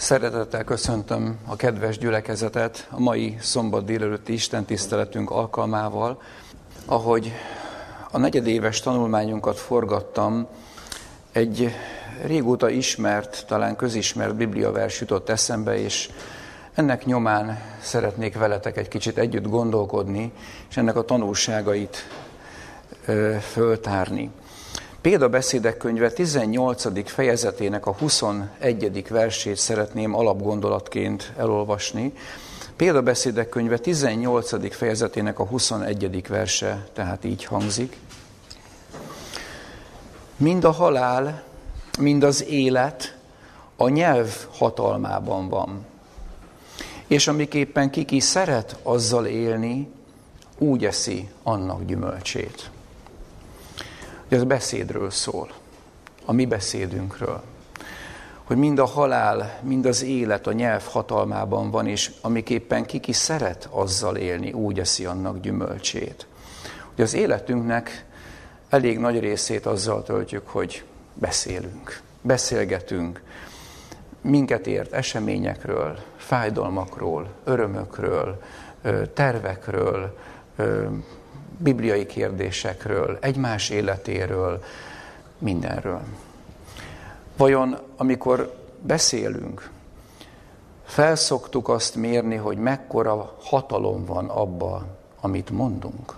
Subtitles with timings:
[0.00, 6.22] Szeretettel köszöntöm a kedves gyülekezetet a mai szombat délelőtti Isten tiszteletünk alkalmával.
[6.86, 7.32] Ahogy
[8.10, 10.46] a negyedéves tanulmányunkat forgattam,
[11.32, 11.74] egy
[12.24, 16.10] régóta ismert, talán közismert bibliavers jutott eszembe, és
[16.74, 20.32] ennek nyomán szeretnék veletek egy kicsit együtt gondolkodni,
[20.70, 21.96] és ennek a tanulságait
[23.40, 24.30] föltárni.
[25.00, 27.10] Példabeszédek könyve 18.
[27.10, 29.08] fejezetének a 21.
[29.08, 32.12] versét szeretném alapgondolatként elolvasni.
[32.76, 34.74] Példabeszédek könyve 18.
[34.74, 36.28] fejezetének a 21.
[36.28, 37.96] verse, tehát így hangzik.
[40.36, 41.42] Mind a halál,
[41.98, 43.16] mind az élet
[43.76, 45.86] a nyelv hatalmában van.
[47.06, 49.88] És amiképpen kiki szeret azzal élni,
[50.58, 52.70] úgy eszi annak gyümölcsét.
[54.30, 55.50] Ez beszédről szól,
[56.24, 57.42] a mi beszédünkről.
[58.44, 63.68] Hogy mind a halál, mind az élet a nyelv hatalmában van, és amiképpen kiki szeret
[63.70, 66.26] azzal élni, úgy eszi annak gyümölcsét.
[66.94, 68.04] Hogy az életünknek
[68.68, 73.22] elég nagy részét azzal töltjük, hogy beszélünk, beszélgetünk,
[74.20, 78.42] minket ért eseményekről, fájdalmakról, örömökről,
[79.14, 80.16] tervekről,
[81.62, 84.64] bibliai kérdésekről, egymás életéről,
[85.38, 86.00] mindenről.
[87.36, 89.70] Vajon amikor beszélünk,
[90.84, 94.86] felszoktuk azt mérni, hogy mekkora hatalom van abba,
[95.20, 96.16] amit mondunk?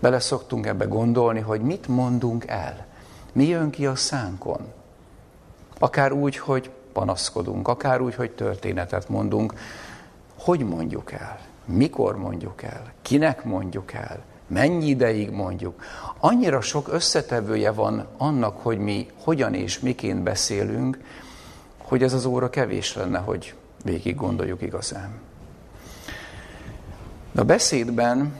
[0.00, 2.86] Bele szoktunk ebbe gondolni, hogy mit mondunk el?
[3.32, 4.72] Mi jön ki a szánkon?
[5.78, 9.54] Akár úgy, hogy panaszkodunk, akár úgy, hogy történetet mondunk.
[10.38, 11.40] Hogy mondjuk el?
[11.68, 15.82] Mikor mondjuk el, kinek mondjuk el, mennyi ideig mondjuk.
[16.18, 20.98] Annyira sok összetevője van annak, hogy mi hogyan és miként beszélünk,
[21.78, 25.20] hogy ez az óra kevés lenne, hogy végig gondoljuk igazán.
[27.34, 28.38] A beszédben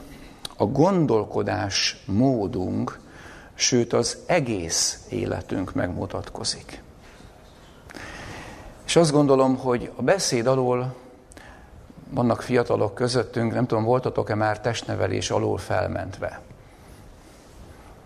[0.57, 2.99] a gondolkodás módunk,
[3.53, 6.81] sőt az egész életünk megmutatkozik.
[8.85, 10.95] És azt gondolom, hogy a beszéd alól
[12.09, 16.39] vannak fiatalok közöttünk, nem tudom, voltatok-e már testnevelés alól felmentve?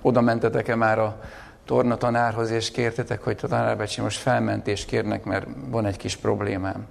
[0.01, 1.21] Oda mentetek-e már a
[1.65, 6.87] torna tanárhoz, és kértetek, hogy tanárbecsi most felmentést kérnek, mert van egy kis problémám.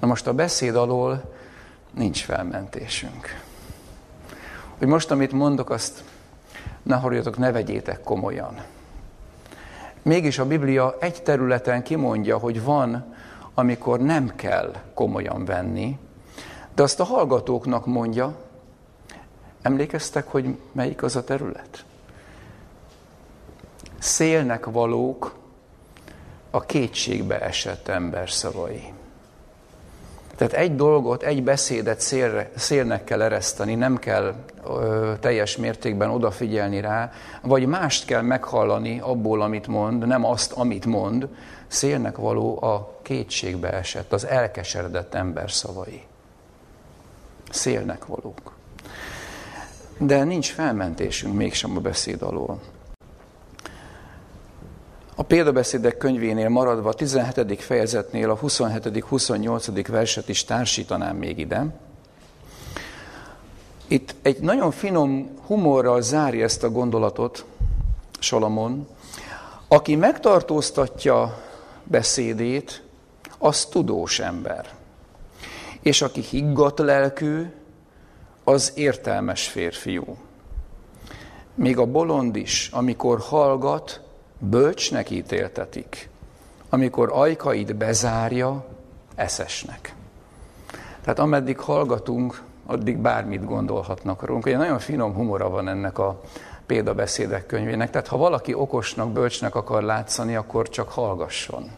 [0.00, 1.34] Na most a beszéd alól
[1.90, 3.44] nincs felmentésünk.
[4.78, 6.02] Hogy most, amit mondok, azt
[6.82, 8.62] ne harjatok, ne vegyétek komolyan.
[10.02, 13.14] Mégis a Biblia egy területen kimondja, hogy van,
[13.54, 15.98] amikor nem kell komolyan venni,
[16.76, 18.34] de azt a hallgatóknak mondja,
[19.62, 21.84] emlékeztek, hogy melyik az a terület?
[23.98, 25.34] Szélnek valók
[26.50, 28.92] a kétségbe esett ember szavai.
[30.36, 34.34] Tehát egy dolgot, egy beszédet szélre, szélnek kell ereszteni, nem kell
[34.66, 37.12] ö, teljes mértékben odafigyelni rá,
[37.42, 41.28] vagy mást kell meghallani abból, amit mond, nem azt, amit mond.
[41.66, 46.05] Szélnek való a kétségbe esett, az elkeseredett ember szavai
[47.56, 48.52] szélnek valók.
[49.98, 52.60] De nincs felmentésünk mégsem a beszéd alól.
[55.14, 57.62] A példabeszédek könyvénél maradva a 17.
[57.62, 59.84] fejezetnél a 27.-28.
[59.88, 61.66] verset is társítanám még ide.
[63.86, 67.44] Itt egy nagyon finom humorral zárja ezt a gondolatot
[68.18, 68.86] Salamon.
[69.68, 71.42] Aki megtartóztatja
[71.84, 72.82] beszédét,
[73.38, 74.74] az tudós ember
[75.86, 77.46] és aki higgadt lelkű,
[78.44, 80.16] az értelmes férfiú.
[81.54, 84.00] Még a bolond is, amikor hallgat,
[84.38, 86.08] bölcsnek ítéltetik.
[86.68, 88.66] Amikor ajkait bezárja,
[89.14, 89.94] eszesnek.
[91.00, 94.46] Tehát ameddig hallgatunk, addig bármit gondolhatnak rólunk.
[94.46, 96.20] Ugye nagyon finom humora van ennek a
[96.66, 97.90] példabeszédek könyvének.
[97.90, 101.70] Tehát ha valaki okosnak, bölcsnek akar látszani, akkor csak hallgasson.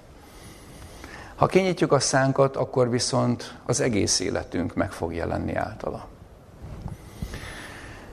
[1.38, 6.06] Ha kinyitjuk a szánkat, akkor viszont az egész életünk meg fog jelenni általa.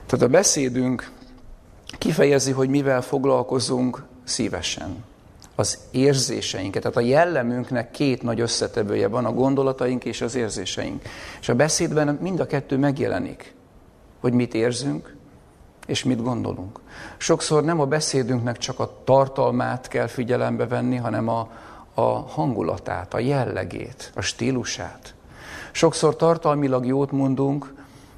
[0.06, 1.10] Tehát a beszédünk
[1.98, 5.04] kifejezi, hogy mivel foglalkozunk szívesen.
[5.54, 11.02] Az érzéseinket, tehát a jellemünknek két nagy összetevője van, a gondolataink és az érzéseink.
[11.40, 13.54] És a beszédben mind a kettő megjelenik,
[14.20, 15.16] hogy mit érzünk,
[15.86, 16.80] és mit gondolunk.
[17.16, 21.50] Sokszor nem a beszédünknek csak a tartalmát kell figyelembe venni, hanem a,
[21.98, 25.14] a hangulatát, a jellegét, a stílusát.
[25.72, 27.74] Sokszor tartalmilag jót mondunk,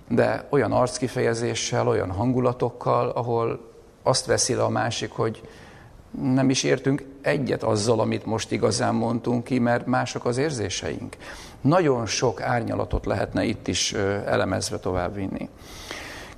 [0.08, 3.60] de olyan arckifejezéssel, olyan hangulatokkal, ahol
[4.02, 5.48] azt veszi le a másik, hogy
[6.22, 11.16] nem is értünk egyet azzal, amit most igazán mondtunk ki, mert mások az érzéseink.
[11.60, 13.92] Nagyon sok árnyalatot lehetne itt is
[14.24, 15.48] elemezve továbbvinni.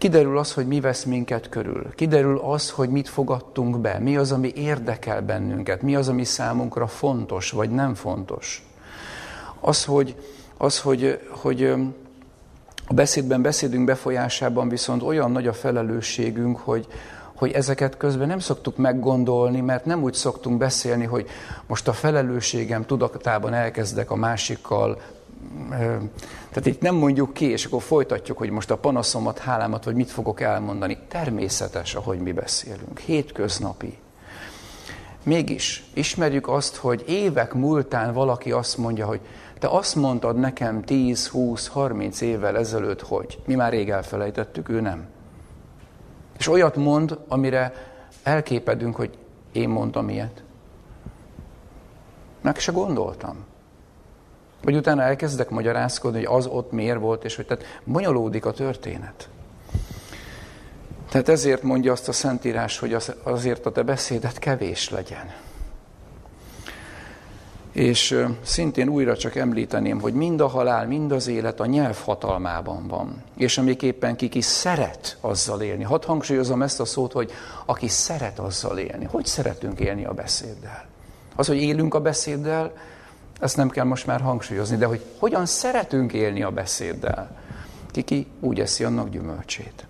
[0.00, 1.94] Kiderül az, hogy mi vesz minket körül.
[1.94, 6.86] Kiderül az, hogy mit fogadtunk be, mi az, ami érdekel bennünket, mi az, ami számunkra
[6.86, 8.66] fontos, vagy nem fontos.
[9.60, 10.16] Az, hogy,
[10.56, 11.64] az, hogy, hogy
[12.86, 16.86] a beszédben, beszédünk befolyásában viszont olyan nagy a felelősségünk, hogy,
[17.34, 21.26] hogy ezeket közben nem szoktuk meggondolni, mert nem úgy szoktunk beszélni, hogy
[21.66, 25.00] most a felelősségem tudatában elkezdek a másikkal,
[26.48, 30.10] tehát itt nem mondjuk ki, és akkor folytatjuk, hogy most a panaszomat, hálámat, vagy mit
[30.10, 30.98] fogok elmondani.
[31.08, 32.98] Természetes, ahogy mi beszélünk.
[32.98, 33.98] Hétköznapi.
[35.22, 39.20] Mégis ismerjük azt, hogy évek múltán valaki azt mondja, hogy
[39.58, 44.80] te azt mondtad nekem 10, 20, 30 évvel ezelőtt, hogy mi már rég elfelejtettük, ő
[44.80, 45.06] nem.
[46.38, 47.72] És olyat mond, amire
[48.22, 49.18] elképedünk, hogy
[49.52, 50.42] én mondtam ilyet.
[52.40, 53.48] Meg se gondoltam.
[54.62, 59.28] Vagy utána elkezdek magyarázkodni, hogy az ott miért volt, és hogy tehát bonyolódik a történet.
[61.10, 65.30] Tehát ezért mondja azt a Szentírás, hogy azért a te beszédet kevés legyen.
[67.72, 72.86] És szintén újra csak említeném, hogy mind a halál, mind az élet a nyelv hatalmában
[72.88, 73.22] van.
[73.36, 75.82] És amiképpen ki, ki szeret azzal élni.
[75.82, 77.32] Hadd hangsúlyozom ezt a szót, hogy
[77.66, 79.04] aki szeret azzal élni.
[79.04, 80.86] Hogy szeretünk élni a beszéddel?
[81.36, 82.72] Az, hogy élünk a beszéddel,
[83.40, 87.38] ezt nem kell most már hangsúlyozni, de hogy hogyan szeretünk élni a beszéddel.
[87.90, 89.86] Kiki úgy eszi annak gyümölcsét.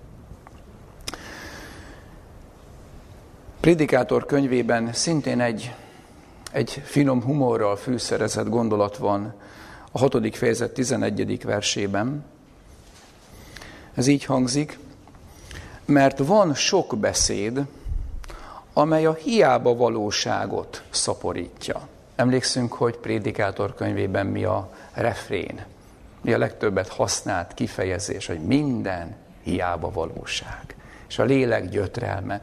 [3.60, 5.74] Prédikátor könyvében szintén egy
[6.50, 9.34] egy finom humorral fűszerezett gondolat van
[9.92, 11.44] a hatodik fejezet 11.
[11.44, 12.24] versében.
[13.94, 14.78] Ez így hangzik,
[15.84, 17.60] mert van sok beszéd,
[18.72, 21.88] amely a hiába valóságot szaporítja.
[22.20, 25.64] Emlékszünk, hogy prédikátor könyvében mi a refrén,
[26.20, 30.76] mi a legtöbbet használt kifejezés, hogy minden hiába valóság.
[31.08, 32.40] És a lélek gyötrelme.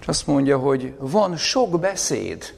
[0.00, 2.54] És azt mondja, hogy van sok beszéd,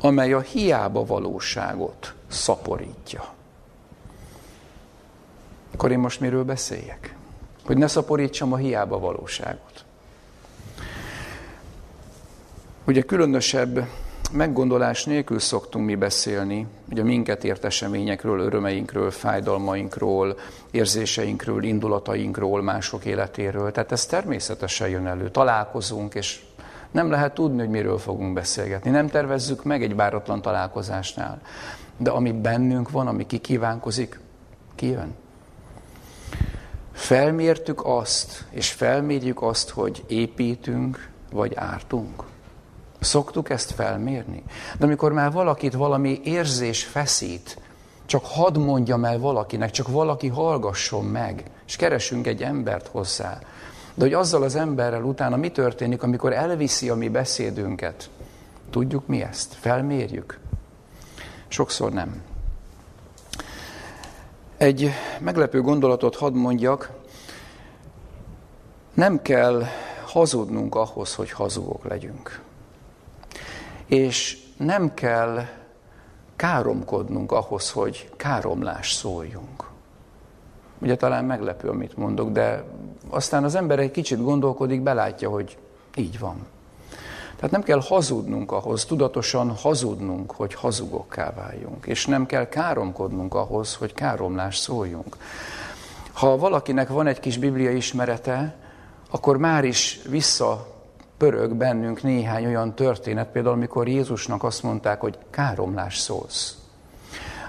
[0.00, 3.28] amely a hiába valóságot szaporítja.
[5.74, 7.14] Akkor én most miről beszéljek?
[7.64, 9.84] Hogy ne szaporítsam a hiába valóságot.
[12.84, 13.88] Ugye különösebb
[14.32, 20.38] meggondolás nélkül szoktunk mi beszélni, ugye minket ért eseményekről, örömeinkről, fájdalmainkról,
[20.70, 23.72] érzéseinkről, indulatainkról, mások életéről.
[23.72, 25.30] Tehát ez természetesen jön elő.
[25.30, 26.40] Találkozunk, és
[26.90, 28.90] nem lehet tudni, hogy miről fogunk beszélgetni.
[28.90, 31.40] Nem tervezzük meg egy váratlan találkozásnál.
[31.96, 34.20] De ami bennünk van, ami kikívánkozik,
[34.74, 35.14] kijön.
[36.92, 42.22] Felmértük azt, és felmérjük azt, hogy építünk, vagy ártunk.
[43.00, 44.42] Szoktuk ezt felmérni.
[44.78, 47.58] De amikor már valakit valami érzés feszít,
[48.06, 53.38] csak hadd mondjam el valakinek, csak valaki hallgasson meg, és keresünk egy embert hozzá,
[53.94, 58.10] de hogy azzal az emberrel utána mi történik, amikor elviszi a mi beszédünket?
[58.70, 59.54] Tudjuk mi ezt?
[59.54, 60.38] Felmérjük?
[61.48, 62.22] Sokszor nem.
[64.56, 64.90] Egy
[65.20, 66.90] meglepő gondolatot hadd mondjak,
[68.94, 69.64] nem kell
[70.06, 72.40] hazudnunk ahhoz, hogy hazugok legyünk.
[73.88, 75.44] És nem kell
[76.36, 79.70] káromkodnunk ahhoz, hogy káromlás szóljunk.
[80.78, 82.64] Ugye talán meglepő, amit mondok, de
[83.08, 85.58] aztán az ember egy kicsit gondolkodik, belátja, hogy
[85.94, 86.46] így van.
[87.36, 93.74] Tehát nem kell hazudnunk ahhoz, tudatosan hazudnunk, hogy hazugokká váljunk, és nem kell káromkodnunk ahhoz,
[93.74, 95.16] hogy káromlás szóljunk.
[96.12, 98.56] Ha valakinek van egy kis biblia ismerete,
[99.10, 100.66] akkor már is vissza
[101.18, 106.56] pörög bennünk néhány olyan történet, például amikor Jézusnak azt mondták, hogy káromlás szólsz.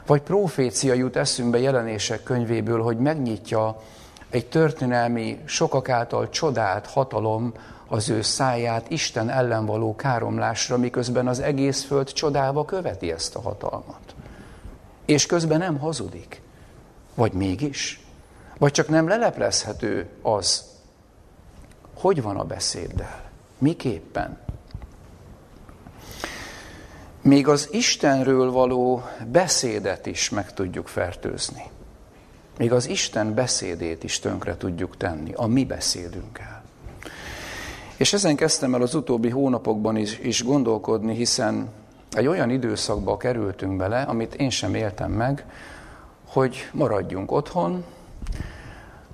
[0.05, 3.81] Vagy profécia jut eszünkbe jelenések könyvéből, hogy megnyitja
[4.29, 7.53] egy történelmi, sokak által csodált hatalom
[7.87, 13.41] az ő száját Isten ellen való káromlásra, miközben az egész föld csodálva követi ezt a
[13.41, 14.15] hatalmat.
[15.05, 16.41] És közben nem hazudik.
[17.15, 18.05] Vagy mégis?
[18.57, 20.63] Vagy csak nem leleplezhető az,
[21.93, 23.28] hogy van a beszéddel?
[23.59, 24.37] Miképpen?
[27.21, 31.63] Még az Istenről való beszédet is meg tudjuk fertőzni.
[32.57, 36.63] Még az Isten beszédét is tönkre tudjuk tenni, a mi beszédünkkel.
[37.97, 41.69] És ezen kezdtem el az utóbbi hónapokban is, is gondolkodni, hiszen
[42.11, 45.45] egy olyan időszakba kerültünk bele, amit én sem éltem meg,
[46.27, 47.83] hogy maradjunk otthon,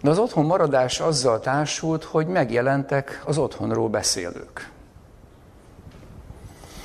[0.05, 4.71] de az otthon maradás azzal társult, hogy megjelentek az otthonról beszélők.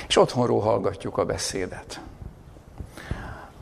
[0.09, 2.01] És otthonról hallgatjuk a beszédet.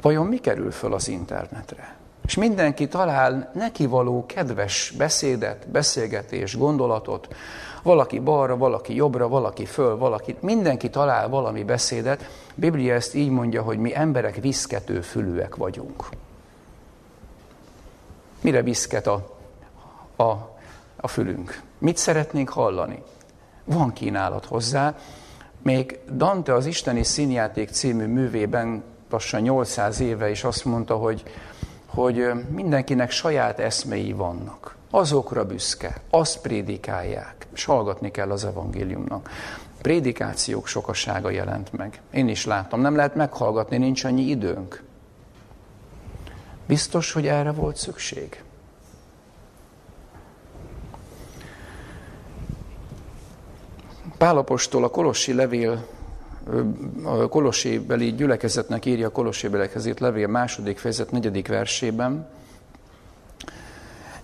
[0.02, 1.96] Vajon mi kerül föl az internetre?
[2.24, 7.28] És mindenki talál neki való kedves beszédet, beszélgetés, gondolatot,
[7.82, 12.30] valaki balra, valaki jobbra, valaki föl, valaki, mindenki talál valami beszédet.
[12.54, 16.08] Biblia ezt így mondja, hogy mi emberek viszkető fülűek vagyunk.
[18.40, 19.36] Mire viszket a,
[20.18, 20.58] a,
[20.96, 21.62] a fülünk?
[21.78, 23.02] Mit szeretnénk hallani?
[23.64, 24.94] Van kínálat hozzá.
[25.62, 31.22] Még Dante az Isteni Színjáték című művében lassan 800 éve is azt mondta, hogy,
[31.86, 34.76] hogy mindenkinek saját eszmei vannak.
[34.90, 39.30] Azokra büszke, azt prédikálják, és hallgatni kell az evangéliumnak.
[39.82, 42.00] Prédikációk sokasága jelent meg.
[42.10, 44.82] Én is láttam, nem lehet meghallgatni, nincs annyi időnk.
[46.66, 48.42] Biztos, hogy erre volt szükség.
[54.18, 55.86] Pálapostól a Kolossi levél,
[57.02, 62.28] a Kolossi beli gyülekezetnek írja a Kolossi belekezét levél második fejezet negyedik versében,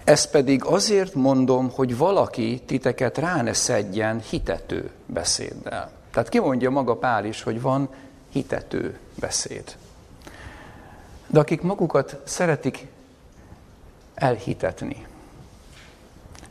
[0.05, 5.91] ezt pedig azért mondom, hogy valaki titeket rá ne szedjen hitető beszéddel.
[6.11, 7.89] Tehát kimondja maga Pál is, hogy van
[8.29, 9.77] hitető beszéd.
[11.27, 12.87] De akik magukat szeretik
[14.15, 15.07] elhitetni,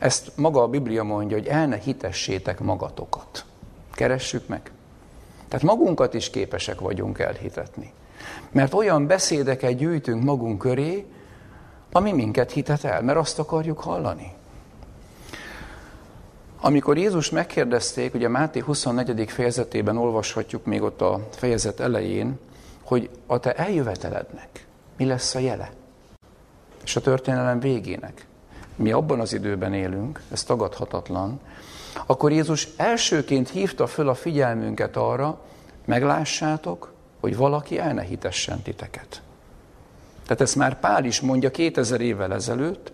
[0.04, 3.46] ezt maga a Biblia mondja, hogy el ne hitessétek magatokat.
[3.92, 4.72] Keressük meg.
[5.48, 7.94] Tehát magunkat is képesek vagyunk elhitetni.
[8.52, 11.06] Mert olyan beszédeket gyűjtünk magunk köré,
[11.92, 14.34] ami minket hitet el, mert azt akarjuk hallani.
[16.62, 19.32] Amikor Jézus megkérdezték, ugye Máté 24.
[19.32, 22.40] fejezetében olvashatjuk még ott a fejezet elején,
[22.84, 24.68] hogy a te eljövetelednek
[24.98, 25.72] mi lesz a jele?
[26.84, 28.26] És a történelem végének.
[28.76, 31.40] Mi abban az időben élünk, ez tagadhatatlan,
[32.06, 35.40] akkor Jézus elsőként hívta föl a figyelmünket arra,
[35.86, 39.22] meglássátok, hogy valaki el ne hitessen titeket.
[40.24, 42.92] Tehát ezt már Pál is mondja 2000 évvel ezelőtt,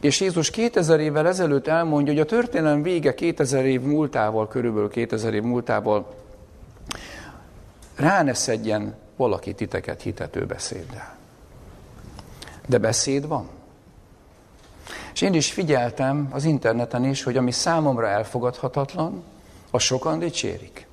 [0.00, 5.34] és Jézus 2000 évvel ezelőtt elmondja, hogy a történelem vége 2000 év múltával, körülbelül 2000
[5.34, 6.14] év múltával
[7.96, 8.32] rá ne
[9.16, 11.16] valaki titeket hitető beszéddel.
[12.66, 13.48] De beszéd van.
[15.12, 19.22] És én is figyeltem az interneten is, hogy ami számomra elfogadhatatlan,
[19.70, 20.86] az sokan dicsérik.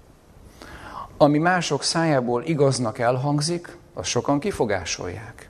[1.18, 5.50] Ami mások szájából igaznak elhangzik, az sokan kifogásolják.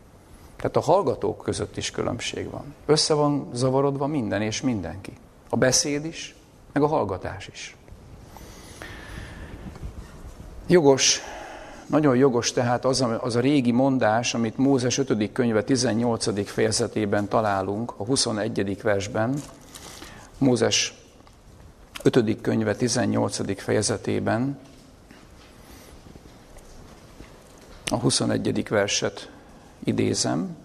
[0.55, 2.73] Tehát a hallgatók között is különbség van.
[2.85, 5.13] Össze van zavarodva minden és mindenki.
[5.49, 6.35] A beszéd is,
[6.71, 7.75] meg a hallgatás is.
[10.67, 11.21] Jogos,
[11.85, 15.31] nagyon jogos tehát az a, az a régi mondás, amit Mózes 5.
[15.31, 16.49] könyve 18.
[16.49, 18.81] fejezetében találunk, a 21.
[18.81, 19.41] versben.
[20.37, 20.93] Mózes
[22.03, 22.41] 5.
[22.41, 23.61] könyve 18.
[23.61, 24.59] fejezetében,
[27.91, 28.67] a 21.
[28.69, 29.29] verset
[29.83, 30.57] idézem.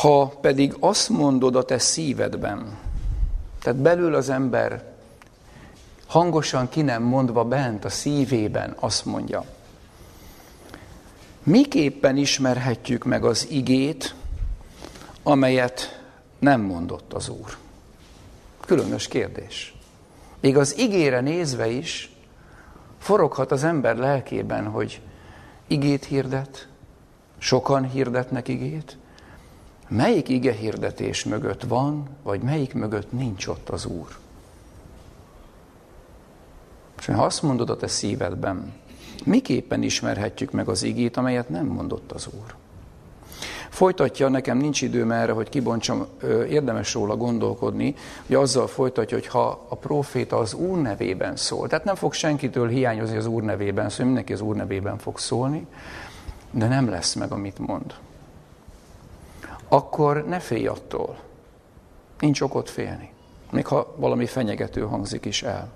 [0.00, 2.78] Ha pedig azt mondod a te szívedben,
[3.60, 4.84] tehát belül az ember
[6.06, 9.44] hangosan ki nem mondva bent a szívében azt mondja,
[11.42, 14.14] miképpen ismerhetjük meg az igét,
[15.22, 16.02] amelyet
[16.38, 17.56] nem mondott az Úr?
[18.60, 19.74] Különös kérdés.
[20.40, 22.12] Még az igére nézve is
[22.98, 25.00] foroghat az ember lelkében, hogy
[25.66, 26.68] igét hirdet,
[27.38, 28.96] sokan hirdetnek igét,
[29.90, 34.08] melyik ige hirdetés mögött van, vagy melyik mögött nincs ott az Úr.
[36.98, 38.72] És ha azt mondod a te szívedben,
[39.24, 42.54] miképpen ismerhetjük meg az igét, amelyet nem mondott az Úr?
[43.68, 46.06] Folytatja, nekem nincs időm erre, hogy kibontsam,
[46.48, 47.94] érdemes róla gondolkodni,
[48.26, 52.68] hogy azzal folytatja, hogy ha a proféta az Úr nevében szól, tehát nem fog senkitől
[52.68, 55.66] hiányozni az Úr nevében szól, mindenki az Úr nevében fog szólni,
[56.50, 57.94] de nem lesz meg, amit mond.
[59.72, 61.18] Akkor ne félj attól.
[62.18, 63.12] Nincs okot félni.
[63.50, 65.68] Még ha valami fenyegető hangzik is el.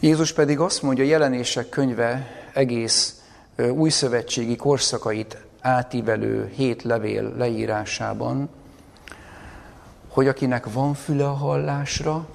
[0.00, 3.22] Jézus pedig azt mondja, jelenések könyve egész
[3.70, 8.48] új szövetségi korszakait átívelő hét levél leírásában,
[10.08, 12.26] hogy akinek van füle a hallásra,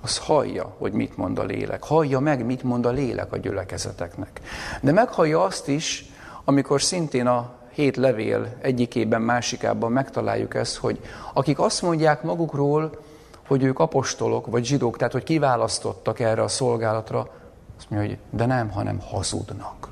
[0.00, 1.82] az hallja, hogy mit mond a lélek.
[1.82, 4.40] Hallja meg, mit mond a lélek a gyülekezeteknek.
[4.80, 6.04] De meghallja azt is,
[6.44, 11.00] amikor szintén a hét levél egyikében, másikában megtaláljuk ezt, hogy
[11.32, 12.98] akik azt mondják magukról,
[13.46, 17.30] hogy ők apostolok, vagy zsidók, tehát hogy kiválasztottak erre a szolgálatra,
[17.76, 19.88] azt mondja, hogy de nem, hanem hazudnak.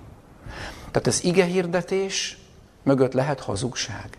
[0.91, 2.39] Tehát az ige hirdetés
[2.83, 4.19] mögött lehet hazugság.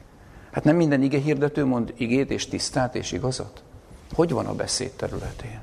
[0.51, 3.63] Hát nem minden ige hirdető mond igét és tisztát és igazat?
[4.13, 5.60] Hogy van a beszéd területén?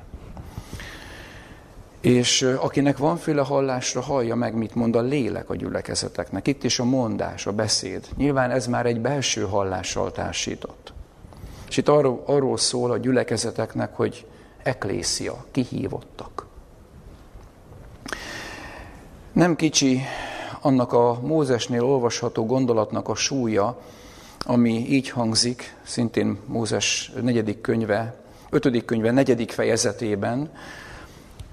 [2.00, 6.46] És akinek van féle hallásra, hallja meg, mit mond a lélek a gyülekezeteknek.
[6.46, 8.06] Itt is a mondás, a beszéd.
[8.16, 10.92] Nyilván ez már egy belső hallással társított.
[11.68, 14.26] És itt arról, arról szól a gyülekezeteknek, hogy
[14.62, 16.46] eklészia, kihívottak.
[19.32, 20.00] Nem kicsi
[20.60, 23.80] annak a Mózesnél olvasható gondolatnak a súlya,
[24.38, 28.14] ami így hangzik, szintén Mózes negyedik könyve,
[28.50, 30.50] ötödik könyve negyedik fejezetében,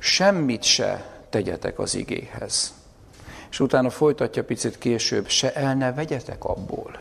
[0.07, 2.73] semmit se tegyetek az igéhez.
[3.49, 6.99] És utána folytatja picit később, se el ne vegyetek abból.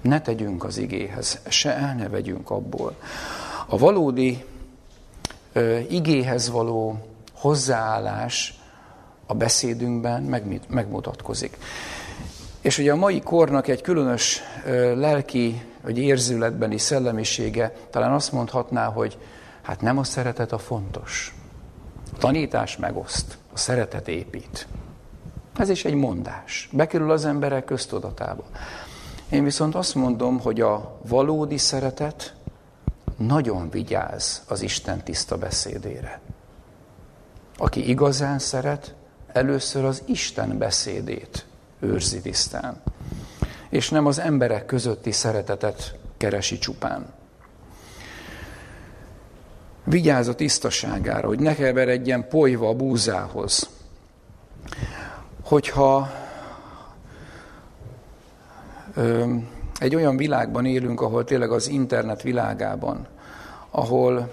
[0.00, 2.96] Ne tegyünk az igéhez, se el ne vegyünk abból.
[3.66, 4.44] A valódi
[5.52, 8.60] ö, igéhez való hozzáállás
[9.26, 10.22] a beszédünkben
[10.68, 11.56] megmutatkozik.
[12.60, 18.86] És ugye a mai kornak egy különös ö, lelki, vagy érzületbeni szellemisége talán azt mondhatná,
[18.86, 19.18] hogy
[19.66, 21.34] hát nem a szeretet a fontos.
[22.14, 24.66] A tanítás megoszt, a szeretet épít.
[25.56, 26.68] Ez is egy mondás.
[26.72, 28.44] Bekerül az emberek köztudatába.
[29.28, 32.34] Én viszont azt mondom, hogy a valódi szeretet
[33.16, 36.20] nagyon vigyáz az Isten tiszta beszédére.
[37.56, 38.94] Aki igazán szeret,
[39.32, 41.46] először az Isten beszédét
[41.80, 42.82] őrzi tisztán.
[43.68, 47.14] És nem az emberek közötti szeretetet keresi csupán.
[49.88, 53.68] Vigyázz a tisztaságára, hogy ne keveredjen polyva a búzához.
[55.42, 56.10] Hogyha
[58.94, 59.34] ö,
[59.78, 63.06] egy olyan világban élünk, ahol tényleg az internet világában,
[63.70, 64.32] ahol,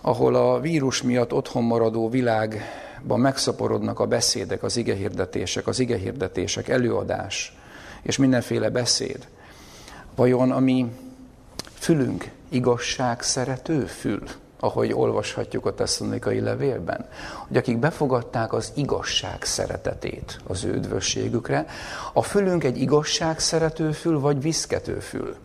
[0.00, 7.56] ahol a vírus miatt otthon maradó világban megszaporodnak a beszédek, az igehirdetések, az igehirdetések, előadás
[8.02, 9.28] és mindenféle beszéd.
[10.14, 10.86] Vajon a mi
[11.74, 14.22] fülünk igazság szerető fül,
[14.60, 17.08] ahogy olvashatjuk a tesszalonikai levélben,
[17.46, 21.66] hogy akik befogadták az igazság szeretetét az ő üdvösségükre,
[22.12, 25.36] a fülünk egy igazság szerető fül, vagy viszkető fül?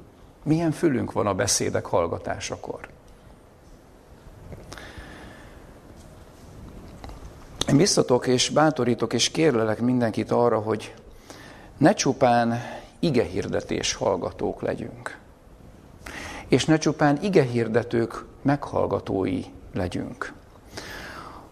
[0.43, 2.79] Milyen fülünk van a beszédek hallgatásakor?
[7.67, 10.93] Én biztatok és bátorítok és kérlelek mindenkit arra, hogy
[11.77, 12.61] ne csupán
[12.99, 15.17] igehirdetés hallgatók legyünk,
[16.47, 19.41] és ne csupán igehirdetők meghallgatói
[19.73, 20.33] legyünk,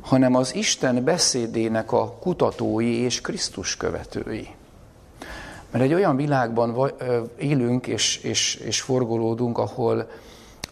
[0.02, 4.48] hanem az Isten beszédének a kutatói és Krisztus követői.
[5.72, 6.92] Mert egy olyan világban
[7.38, 10.10] élünk és, és, és forgolódunk, ahol,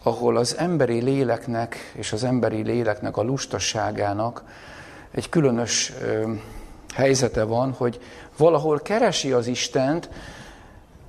[0.02, 4.44] ahol az emberi léleknek és az emberi léleknek a lustaságának
[5.10, 5.92] egy különös
[6.94, 8.00] helyzete van, hogy
[8.36, 10.10] valahol keresi az Istent,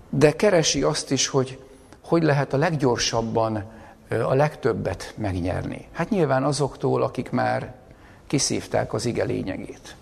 [0.10, 1.60] de keresi azt is, hogy
[2.12, 3.64] hogy lehet a leggyorsabban
[4.10, 5.88] a legtöbbet megnyerni.
[5.92, 7.74] Hát nyilván azoktól, akik már
[8.28, 9.96] kiszívták az ige lényegét,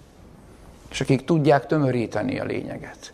[0.92, 3.14] és akik tudják tömöríteni a lényeget.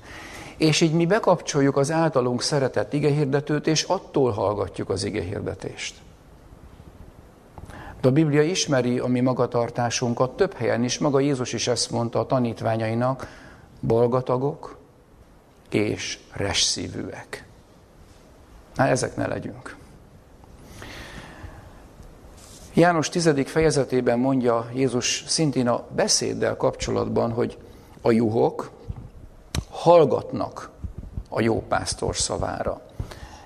[0.58, 5.95] És így mi bekapcsoljuk az általunk szeretett igehirdetőt, és attól hallgatjuk az igehirdetést.
[8.01, 12.19] De a Biblia ismeri a mi magatartásunkat több helyen is, maga Jézus is ezt mondta
[12.19, 13.27] a tanítványainak,
[13.79, 14.77] bolgatagok
[15.69, 17.44] és resszívűek.
[18.75, 19.75] Na, ezek ne legyünk.
[22.73, 23.33] János 10.
[23.45, 27.57] fejezetében mondja Jézus szintén a beszéddel kapcsolatban, hogy
[28.01, 28.71] a juhok
[29.69, 30.69] hallgatnak
[31.29, 32.81] a jó pásztor szavára.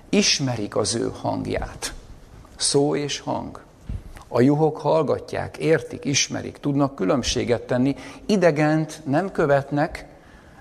[0.08, 1.92] Ismerik az ő hangját.
[2.56, 3.60] Szó és hang.
[4.28, 10.06] A juhok hallgatják, értik, ismerik, tudnak különbséget tenni, idegent nem követnek,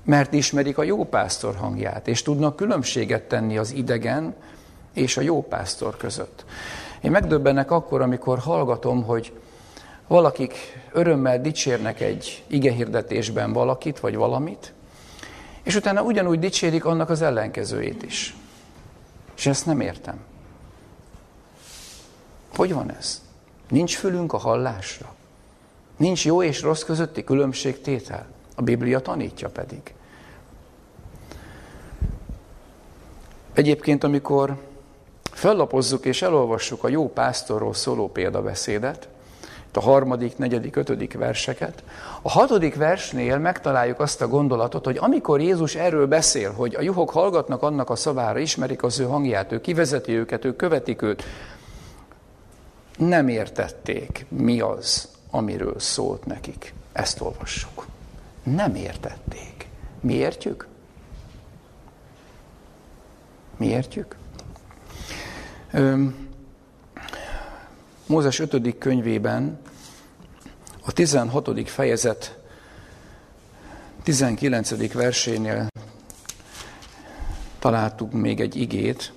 [0.04, 4.36] mert ismerik a jó pásztor hangját, és tudnak különbséget tenni az idegen
[4.94, 6.46] és a jó pásztor között.
[7.02, 9.34] Én megdöbbennek akkor, amikor hallgatom, hogy
[10.08, 10.56] valakik
[10.92, 14.74] örömmel dicsérnek egy igehirdetésben valakit vagy valamit,
[15.64, 18.36] és utána ugyanúgy dicsérik annak az ellenkezőjét is.
[19.36, 20.20] És ezt nem értem.
[22.56, 23.22] Hogy van ez?
[23.70, 25.14] Nincs fülünk a hallásra.
[25.98, 28.28] Nincs jó és rossz közötti különbségtétel.
[28.56, 29.94] A Biblia tanítja pedig.
[33.54, 34.58] Egyébként, amikor
[35.40, 39.08] fellapozzuk és elolvassuk a jó pásztorról szóló példabeszédet,
[39.74, 41.84] a harmadik, negyedik, ötödik verseket.
[42.22, 47.10] A hatodik versnél megtaláljuk azt a gondolatot, hogy amikor Jézus erről beszél, hogy a juhok
[47.10, 51.24] hallgatnak annak a szavára, ismerik az ő hangját, ő kivezeti őket, ők követik őt,
[52.98, 56.74] nem értették, mi az, amiről szólt nekik.
[56.92, 57.86] Ezt olvassuk.
[58.44, 59.68] Nem értették.
[60.00, 60.68] Mi értjük?
[63.58, 64.19] Mi értjük?
[68.06, 68.78] Mózes 5.
[68.78, 69.60] könyvében
[70.86, 71.70] a 16.
[71.70, 72.38] fejezet
[74.04, 74.94] 19.
[74.94, 75.68] versénél
[77.60, 79.14] találtuk még egy igét,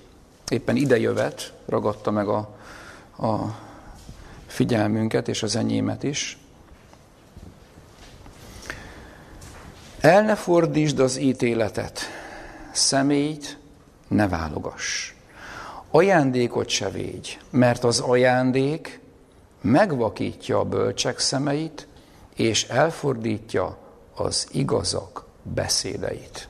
[0.49, 2.37] éppen idejövet, ragadta meg a,
[3.17, 3.59] a
[4.45, 6.37] figyelmünket és az enyémet is.
[9.99, 11.99] El ne fordítsd az ítéletet,
[12.71, 13.57] személyt
[14.07, 15.12] ne válogass.
[15.95, 18.99] Ajándékot se végy, mert az ajándék
[19.61, 21.87] megvakítja a bölcsek szemeit,
[22.35, 23.77] és elfordítja
[24.15, 26.47] az igazak beszédeit.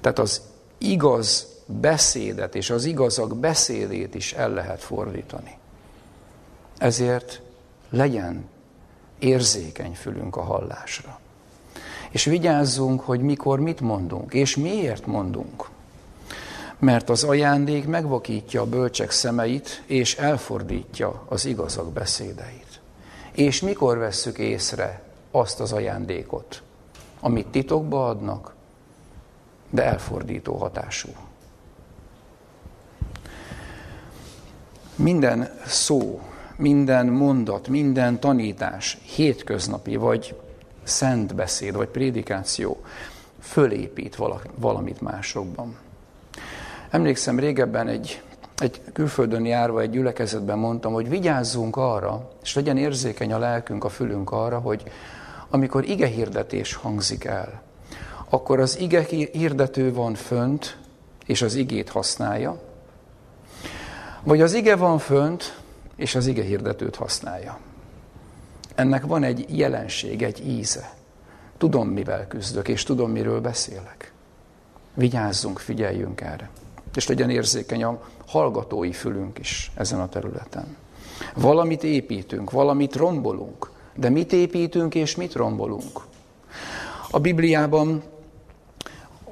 [0.00, 0.42] Tehát az
[0.78, 5.58] igaz beszédet és az igazak beszédét is el lehet fordítani.
[6.78, 7.42] Ezért
[7.90, 8.48] legyen
[9.18, 11.20] érzékeny fülünk a hallásra.
[12.10, 15.74] És vigyázzunk, hogy mikor mit mondunk, és miért mondunk.
[16.78, 22.80] Mert az ajándék megvakítja a bölcsek szemeit, és elfordítja az igazak beszédeit.
[23.32, 26.62] És mikor vesszük észre azt az ajándékot,
[27.20, 28.54] amit titokba adnak,
[29.70, 31.08] de elfordító hatású.
[34.94, 36.20] Minden szó,
[36.56, 40.40] minden mondat, minden tanítás, hétköznapi, vagy
[40.82, 42.80] szent beszéd, vagy prédikáció
[43.40, 44.18] fölépít
[44.54, 45.76] valamit másokban.
[46.90, 48.22] Emlékszem, régebben egy,
[48.58, 53.88] egy külföldön járva egy gyülekezetben mondtam, hogy vigyázzunk arra, és legyen érzékeny a lelkünk, a
[53.88, 54.82] fülünk arra, hogy
[55.50, 57.62] amikor ige hirdetés hangzik el,
[58.28, 60.78] akkor az ige hirdető van fönt,
[61.26, 62.60] és az igét használja,
[64.22, 65.58] vagy az ige van fönt,
[65.96, 67.58] és az ige hirdetőt használja.
[68.74, 70.94] Ennek van egy jelenség, egy íze.
[71.58, 74.12] Tudom, mivel küzdök, és tudom, miről beszélek.
[74.94, 76.50] Vigyázzunk, figyeljünk erre.
[76.96, 80.76] És legyen érzékeny a hallgatói fülünk is ezen a területen.
[81.34, 86.00] Valamit építünk, valamit rombolunk, de mit építünk és mit rombolunk?
[87.10, 88.02] A Bibliában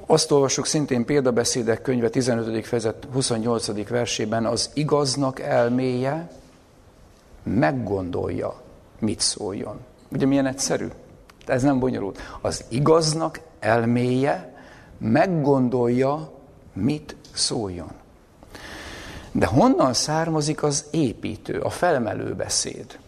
[0.05, 2.65] azt olvasjuk szintén példabeszédek könyve 15.
[2.65, 3.87] fejezet 28.
[3.89, 6.31] versében, az igaznak elméje
[7.43, 8.61] meggondolja,
[8.99, 9.79] mit szóljon.
[10.11, 10.87] Ugye milyen egyszerű?
[11.45, 12.19] Ez nem bonyolult.
[12.41, 14.53] Az igaznak elméje
[14.97, 16.31] meggondolja,
[16.73, 17.91] mit szóljon.
[19.31, 22.99] De honnan származik az építő, a felmelő beszéd?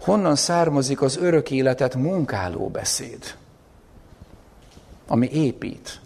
[0.00, 3.34] Honnan származik az örök életet munkáló beszéd,
[5.06, 6.00] ami épít?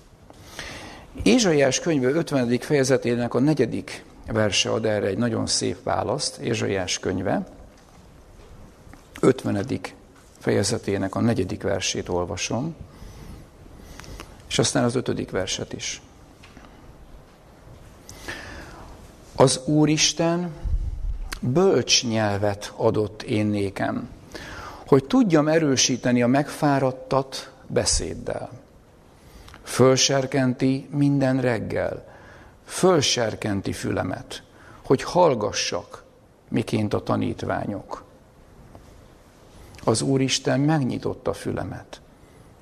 [1.22, 2.58] Ézsaiás könyve 50.
[2.58, 7.46] fejezetének a negyedik verse ad erre egy nagyon szép választ, Ézsaiás könyve,
[9.20, 9.66] 50.
[10.38, 12.74] fejezetének a negyedik versét olvasom,
[14.48, 16.00] és aztán az ötödik verset is.
[19.38, 20.52] Az Úristen
[21.40, 24.08] bölcs nyelvet adott én nékem,
[24.86, 28.50] hogy tudjam erősíteni a megfáradtat beszéddel.
[29.62, 32.04] Fölserkenti minden reggel,
[32.64, 34.42] fölserkenti fülemet,
[34.84, 36.04] hogy hallgassak,
[36.48, 38.04] miként a tanítványok.
[39.84, 42.00] Az Úristen megnyitotta fülemet,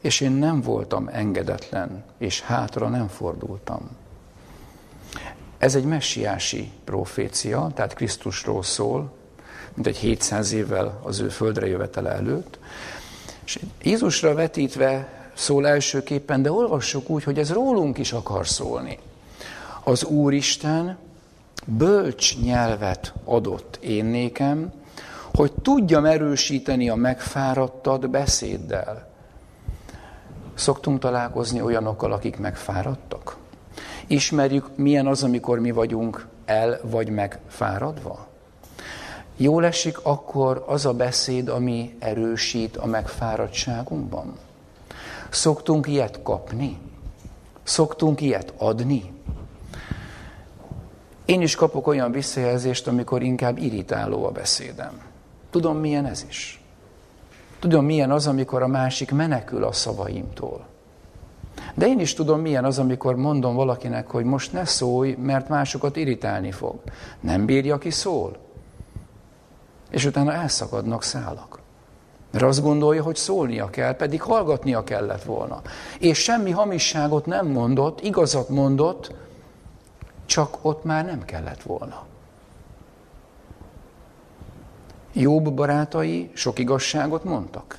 [0.00, 3.90] és én nem voltam engedetlen, és hátra nem fordultam.
[5.64, 9.12] Ez egy messiási profécia, tehát Krisztusról szól,
[9.74, 12.58] mint egy 700 évvel az ő földre jövetele előtt.
[13.44, 18.98] És Jézusra vetítve szól elsőképpen, de olvassuk úgy, hogy ez rólunk is akar szólni.
[19.84, 20.98] Az Úristen
[21.66, 24.72] bölcs nyelvet adott én nékem,
[25.34, 29.08] hogy tudjam erősíteni a megfáradtad beszéddel.
[30.54, 33.42] Szoktunk találkozni olyanokkal, akik megfáradtak?
[34.06, 38.26] Ismerjük, milyen az, amikor mi vagyunk el vagy megfáradva?
[39.36, 44.38] Jól esik akkor az a beszéd, ami erősít a megfáradtságunkban?
[45.30, 46.78] Szoktunk ilyet kapni?
[47.62, 49.12] Szoktunk ilyet adni?
[51.24, 55.00] Én is kapok olyan visszajelzést, amikor inkább irritáló a beszédem.
[55.50, 56.62] Tudom, milyen ez is.
[57.58, 60.66] Tudom, milyen az, amikor a másik menekül a szavaimtól.
[61.74, 65.96] De én is tudom, milyen az, amikor mondom valakinek, hogy most ne szólj, mert másokat
[65.96, 66.80] irritálni fog.
[67.20, 68.36] Nem bírja, ki szól.
[69.90, 71.62] És utána elszakadnak szálak.
[72.30, 75.62] Mert azt gondolja, hogy szólnia kell, pedig hallgatnia kellett volna.
[75.98, 79.14] És semmi hamisságot nem mondott, igazat mondott,
[80.26, 82.06] csak ott már nem kellett volna.
[85.12, 87.78] Jobb barátai sok igazságot mondtak.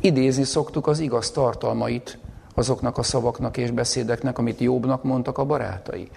[0.00, 2.18] Idézni szoktuk az igaz tartalmait
[2.60, 6.10] azoknak a szavaknak és beszédeknek, amit Jobbnak mondtak a barátai.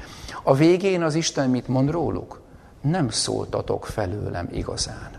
[0.43, 2.41] A végén az Isten mit mond róluk?
[2.81, 5.11] Nem szóltatok felőlem igazán.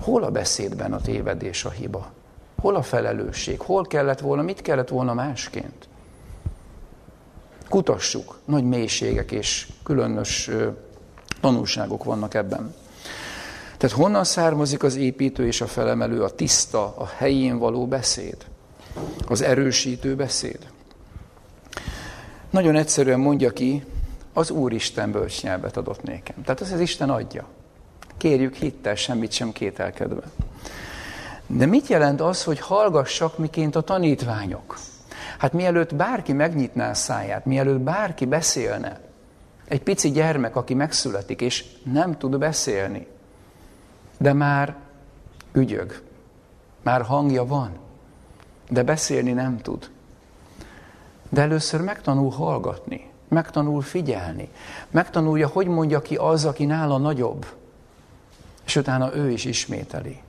[0.00, 2.10] Hol a beszédben a tévedés, a hiba?
[2.60, 3.60] Hol a felelősség?
[3.60, 5.88] Hol kellett volna, mit kellett volna másként?
[7.68, 10.50] Kutassuk, nagy mélységek és különös
[11.40, 12.74] tanulságok vannak ebben.
[13.76, 18.36] Tehát honnan származik az építő és a felemelő, a tiszta, a helyén való beszéd?
[19.26, 20.58] Az erősítő beszéd?
[22.50, 23.84] Nagyon egyszerűen mondja ki,
[24.32, 26.42] az Úristen bölcsnyelvet adott nékem.
[26.44, 27.44] Tehát ez az Isten adja.
[28.16, 30.22] Kérjük hittel, semmit sem kételkedve.
[31.46, 34.78] De mit jelent az, hogy hallgassak miként a tanítványok?
[35.38, 39.00] Hát mielőtt bárki megnyitná a száját, mielőtt bárki beszélne,
[39.68, 43.06] egy pici gyermek, aki megszületik, és nem tud beszélni,
[44.18, 44.76] de már
[45.52, 46.02] ügyög,
[46.82, 47.70] már hangja van,
[48.68, 49.90] de beszélni nem tud.
[51.28, 54.48] De először megtanul hallgatni, megtanul figyelni,
[54.90, 57.46] megtanulja, hogy mondja ki az, aki nála nagyobb,
[58.64, 60.20] és utána ő is ismételi.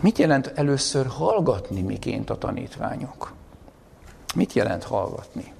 [0.00, 3.32] Mit jelent először hallgatni miként a tanítványok?
[4.34, 5.52] Mit jelent hallgatni?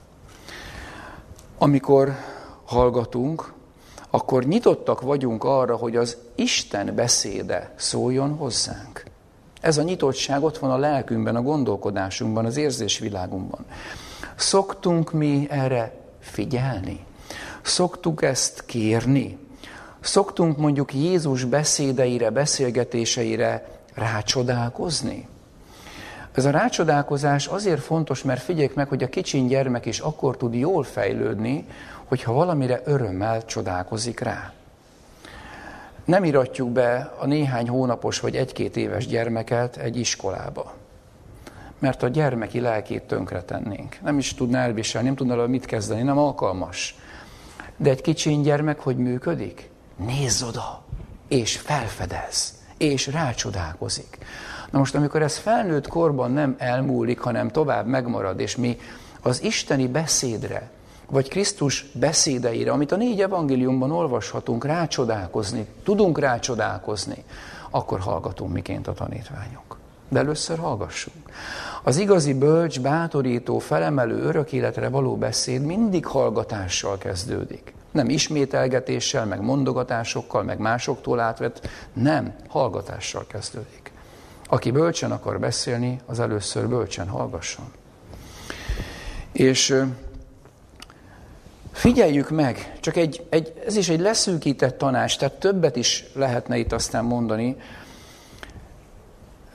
[1.58, 2.14] Amikor
[2.64, 3.52] hallgatunk,
[4.10, 9.09] akkor nyitottak vagyunk arra, hogy az Isten beszéde szóljon hozzánk.
[9.60, 13.64] Ez a nyitottság ott van a lelkünkben, a gondolkodásunkban, az érzésvilágunkban.
[14.36, 17.04] Szoktunk mi erre figyelni?
[17.62, 19.38] Szoktuk ezt kérni?
[20.00, 25.28] Szoktunk mondjuk Jézus beszédeire, beszélgetéseire rácsodálkozni?
[26.32, 30.54] Ez a rácsodálkozás azért fontos, mert figyeljük meg, hogy a kicsin gyermek is akkor tud
[30.54, 31.66] jól fejlődni,
[32.04, 34.52] hogyha valamire örömmel csodálkozik rá.
[36.10, 40.74] Nem iratjuk be a néhány hónapos vagy egy-két éves gyermeket egy iskolába.
[41.78, 43.96] Mert a gyermeki lelkét tönkretennénk.
[44.02, 46.96] Nem is tudná elviselni, nem tudna mit kezdeni, nem alkalmas.
[47.76, 49.70] De egy kicsin gyermek hogy működik?
[49.96, 50.82] Nézz oda,
[51.28, 54.18] és felfedez, és rácsodálkozik.
[54.70, 58.78] Na most, amikor ez felnőtt korban nem elmúlik, hanem tovább megmarad, és mi
[59.20, 60.70] az isteni beszédre,
[61.10, 67.24] vagy Krisztus beszédeire, amit a négy evangéliumban olvashatunk, rácsodálkozni, tudunk rácsodálkozni,
[67.70, 69.78] akkor hallgatunk miként a tanítványok.
[70.08, 71.16] De először hallgassunk.
[71.82, 77.74] Az igazi bölcs, bátorító, felemelő, örök életre való beszéd mindig hallgatással kezdődik.
[77.90, 83.92] Nem ismételgetéssel, meg mondogatásokkal, meg másoktól átvett, nem, hallgatással kezdődik.
[84.48, 87.72] Aki bölcsen akar beszélni, az először bölcsen hallgasson.
[89.32, 89.84] És
[91.72, 96.72] Figyeljük meg, csak egy, egy, ez is egy leszűkített tanács, tehát többet is lehetne itt
[96.72, 97.56] aztán mondani,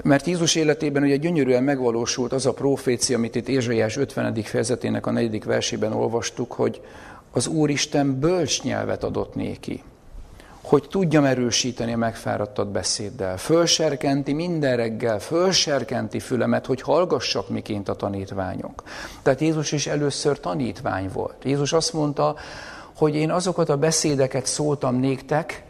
[0.03, 4.43] mert Jézus életében ugye gyönyörűen megvalósult az a profécia, amit itt Ézsaiás 50.
[4.43, 6.81] fejezetének a negyedik versében olvastuk, hogy
[7.31, 9.83] az Úristen bölcs nyelvet adott néki
[10.67, 13.37] hogy tudjam erősíteni a megfáradtat beszéddel.
[13.37, 18.83] Fölserkenti minden reggel, fölserkenti fülemet, hogy hallgassak miként a tanítványok.
[19.21, 21.43] Tehát Jézus is először tanítvány volt.
[21.43, 22.35] Jézus azt mondta,
[22.95, 25.63] hogy én azokat a beszédeket szóltam néktek,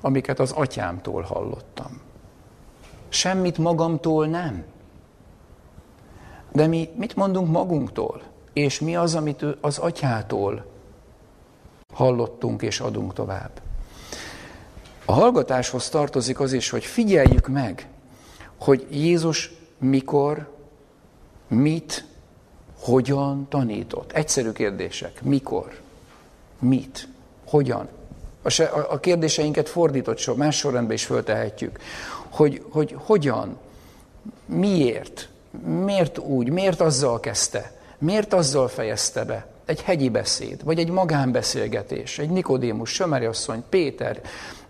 [0.00, 2.00] amiket az atyámtól hallottam.
[3.08, 4.64] Semmit magamtól nem.
[6.52, 8.22] De mi mit mondunk magunktól?
[8.52, 10.64] És mi az, amit az atyától
[11.94, 13.50] hallottunk és adunk tovább?
[15.10, 17.88] A hallgatáshoz tartozik az is, hogy figyeljük meg,
[18.58, 20.52] hogy Jézus mikor,
[21.46, 22.04] mit,
[22.80, 24.12] hogyan tanított.
[24.12, 25.22] Egyszerű kérdések.
[25.22, 25.80] Mikor?
[26.58, 27.08] Mit?
[27.46, 27.88] Hogyan?
[28.88, 31.78] A, kérdéseinket fordított sor, más sorrendben is föltehetjük.
[32.28, 33.58] Hogy, hogy hogyan?
[34.46, 35.28] Miért?
[35.64, 36.48] Miért úgy?
[36.48, 37.72] Miért azzal kezdte?
[37.98, 39.46] Miért azzal fejezte be?
[39.64, 44.20] Egy hegyi beszéd, vagy egy magánbeszélgetés, egy Nikodémus, Sömeri asszony, Péter,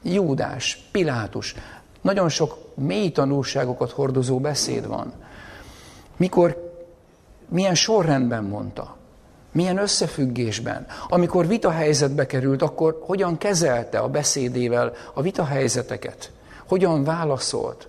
[0.03, 1.55] Júdás, Pilátus,
[2.01, 5.13] nagyon sok mély tanulságokat hordozó beszéd van.
[6.17, 6.73] Mikor,
[7.49, 8.97] milyen sorrendben mondta,
[9.53, 10.87] milyen összefüggésben.
[11.09, 16.31] Amikor vitahelyzetbe került, akkor hogyan kezelte a beszédével a vitahelyzeteket?
[16.67, 17.89] Hogyan válaszolt?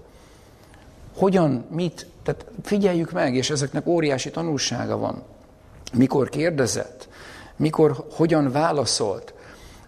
[1.18, 2.08] Hogyan, mit?
[2.24, 5.24] Tehát figyeljük meg, és ezeknek óriási tanulsága van.
[5.94, 7.08] Mikor kérdezett,
[7.56, 9.34] mikor hogyan válaszolt,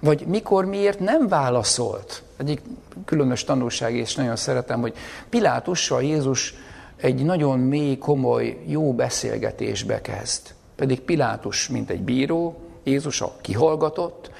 [0.02, 2.24] vagy mikor, miért nem válaszolt.
[2.38, 2.62] Egyik
[3.06, 4.94] különös tanulság, és nagyon szeretem, hogy
[5.30, 6.54] Pilátussal Jézus
[6.96, 10.54] egy nagyon mély, komoly, jó beszélgetésbe kezd.
[10.76, 14.32] Pedig Pilátus, mint egy bíró, Jézus a kihallgatott,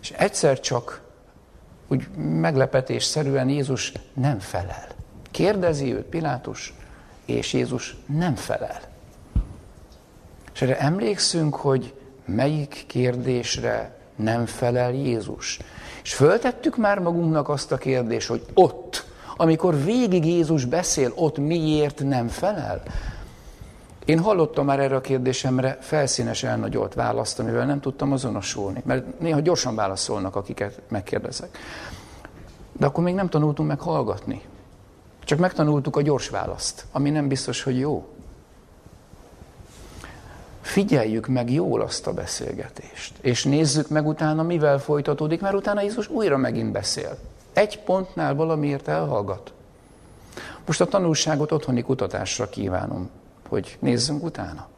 [0.00, 1.02] és egyszer csak
[1.88, 4.86] úgy meglepetésszerűen Jézus nem felel.
[5.30, 6.74] Kérdezi őt Pilátus,
[7.24, 8.80] és Jézus nem felel.
[10.54, 15.58] És erre emlékszünk, hogy melyik kérdésre nem felel Jézus.
[16.02, 22.02] És föltettük már magunknak azt a kérdést, hogy ott, amikor végig Jézus beszél, ott miért
[22.04, 22.82] nem felel?
[24.04, 29.40] Én hallottam már erre a kérdésemre felszínes elnagyolt választ, amivel nem tudtam azonosulni, mert néha
[29.40, 31.58] gyorsan válaszolnak, akiket megkérdezek.
[32.72, 34.42] De akkor még nem tanultunk meg hallgatni.
[35.24, 38.08] Csak megtanultuk a gyors választ, ami nem biztos, hogy jó.
[40.68, 46.08] Figyeljük meg jól azt a beszélgetést, és nézzük meg utána, mivel folytatódik, mert utána Jézus
[46.08, 47.18] újra megint beszél.
[47.52, 49.52] Egy pontnál valamiért elhallgat.
[50.66, 53.10] Most a tanulságot otthoni kutatásra kívánom,
[53.48, 54.68] hogy nézzünk utána.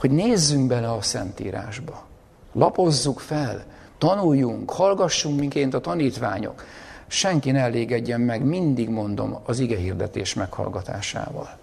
[0.00, 2.04] Hogy nézzünk bele a Szentírásba.
[2.52, 3.64] Lapozzuk fel,
[3.98, 6.64] tanuljunk, hallgassunk minként a tanítványok.
[7.06, 11.58] Senki ne elégedjen meg, mindig mondom, az ige hirdetés meghallgatásával.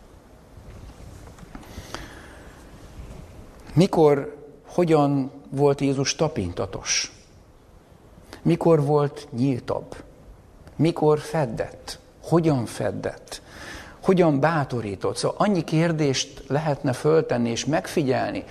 [3.73, 4.35] Mikor,
[4.67, 7.11] hogyan volt Jézus tapintatos?
[8.41, 9.95] Mikor volt nyíltabb?
[10.75, 11.99] Mikor feddett?
[12.23, 13.41] Hogyan feddett?
[14.03, 15.17] Hogyan bátorított?
[15.17, 18.43] Szóval annyi kérdést lehetne föltenni és megfigyelni,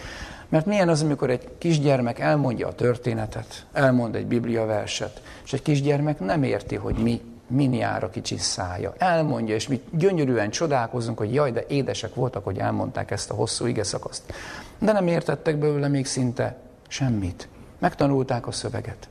[0.49, 6.21] mert milyen az, amikor egy kisgyermek elmondja a történetet, elmond egy bibliaverset, és egy kisgyermek
[6.21, 8.95] nem érti, hogy mi, min jár a kicsi szája.
[8.99, 13.67] Elmondja, és mi gyönyörűen csodálkozunk, hogy jaj, de édesek voltak, hogy elmondták ezt a hosszú
[13.67, 14.33] ige szakaszt.
[14.79, 16.59] De nem értettek belőle még szinte
[16.89, 17.49] semmit.
[17.79, 19.09] Megtanulták a szöveget.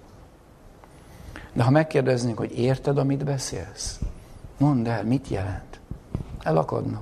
[1.54, 4.00] De ha megkérdeznénk, hogy érted, amit beszélsz,
[4.58, 5.80] mondd el, mit jelent?
[6.44, 7.02] Elakadna.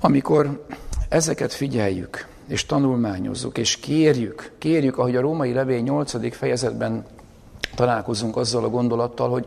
[0.00, 0.66] Amikor
[1.08, 6.36] ezeket figyeljük, és tanulmányozzuk, és kérjük, kérjük, ahogy a római levél 8.
[6.36, 7.04] fejezetben
[7.74, 9.46] találkozunk azzal a gondolattal, hogy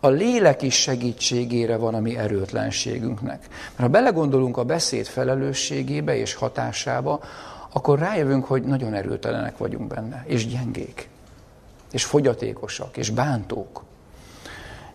[0.00, 3.38] a lélek is segítségére van a mi erőtlenségünknek.
[3.48, 7.20] Mert ha belegondolunk a beszéd felelősségébe és hatásába,
[7.72, 11.08] akkor rájövünk, hogy nagyon erőtelenek vagyunk benne, és gyengék,
[11.92, 13.84] és fogyatékosak, és bántók,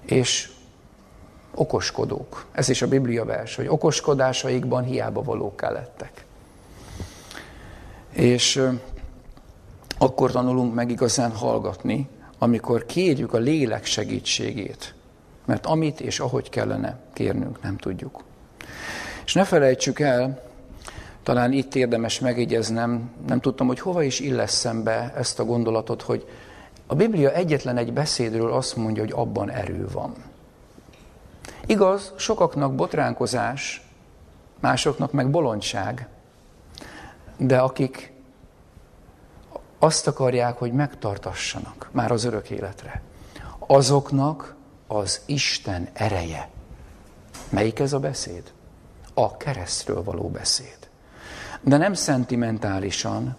[0.06, 0.52] és
[1.56, 2.46] okoskodók.
[2.52, 6.28] Ez is a Biblia vers, hogy okoskodásaikban hiába valók lettek.
[8.12, 8.62] És
[9.98, 14.94] akkor tanulunk meg igazán hallgatni, amikor kérjük a lélek segítségét,
[15.46, 18.24] mert amit és ahogy kellene kérnünk, nem tudjuk.
[19.26, 20.42] És ne felejtsük el,
[21.24, 26.28] talán itt érdemes megjegyeznem, nem tudtam, hogy hova is illeszem be ezt a gondolatot, hogy
[26.88, 30.14] a Biblia egyetlen egy beszédről azt mondja, hogy abban erő van.
[31.66, 33.88] Igaz, sokaknak botránkozás,
[34.60, 36.08] másoknak meg bolondság,
[37.40, 38.14] de akik
[39.80, 43.02] azt akarják, hogy megtartassanak már az örök életre,
[43.60, 44.56] azoknak
[44.88, 46.50] az Isten ereje.
[47.50, 48.52] Melyik ez a beszéd?
[49.14, 50.78] A keresztről való beszéd.
[51.62, 53.36] De nem szentimentálisan,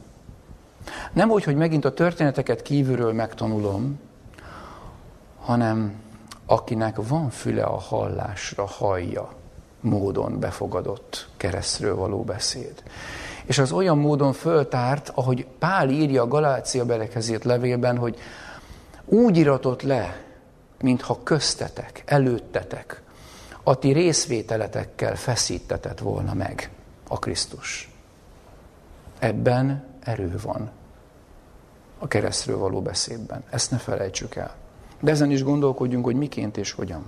[1.13, 4.01] nem úgy, hogy megint a történeteket kívülről megtanulom,
[5.41, 5.95] hanem
[6.47, 9.33] akinek van füle a hallásra, hallja
[9.81, 12.83] módon befogadott keresztről való beszéd.
[13.51, 18.19] És az olyan módon föltárt, ahogy Pál írja a Galácia belekezét levélben, hogy
[19.05, 20.23] úgy iratott le,
[20.81, 23.03] mintha köztetek, előttetek,
[23.63, 26.71] a ti részvételetekkel feszítetett volna meg
[27.09, 27.91] a Krisztus.
[29.19, 30.71] Ebben erő van
[31.99, 33.45] a keresztről való beszédben.
[33.51, 34.55] Ezt ne felejtsük el.
[35.01, 37.05] De ezen is gondolkodjunk, hogy miként és hogyan.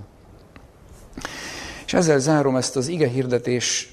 [1.85, 3.92] És ezzel zárom ezt az ige hirdetés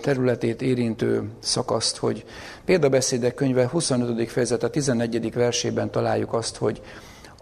[0.00, 2.24] területét érintő szakaszt, hogy
[2.64, 4.30] példabeszédek könyve 25.
[4.30, 5.32] fejezete 11.
[5.32, 6.82] versében találjuk azt, hogy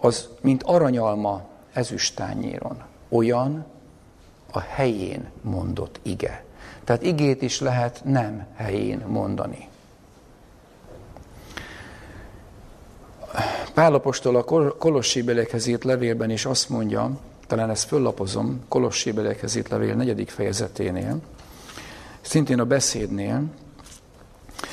[0.01, 3.65] az, mint aranyalma ezüstányéron, olyan
[4.53, 6.45] a helyén mondott ige.
[6.85, 9.69] Tehát igét is lehet nem helyén mondani.
[13.75, 14.45] Pálapostól a
[14.79, 17.11] Kolossi belekhez írt levélben is azt mondja,
[17.47, 21.21] talán ezt föllapozom, Kolossi belekhez írt levél negyedik fejezeténél,
[22.23, 23.45] szintén a beszédnél,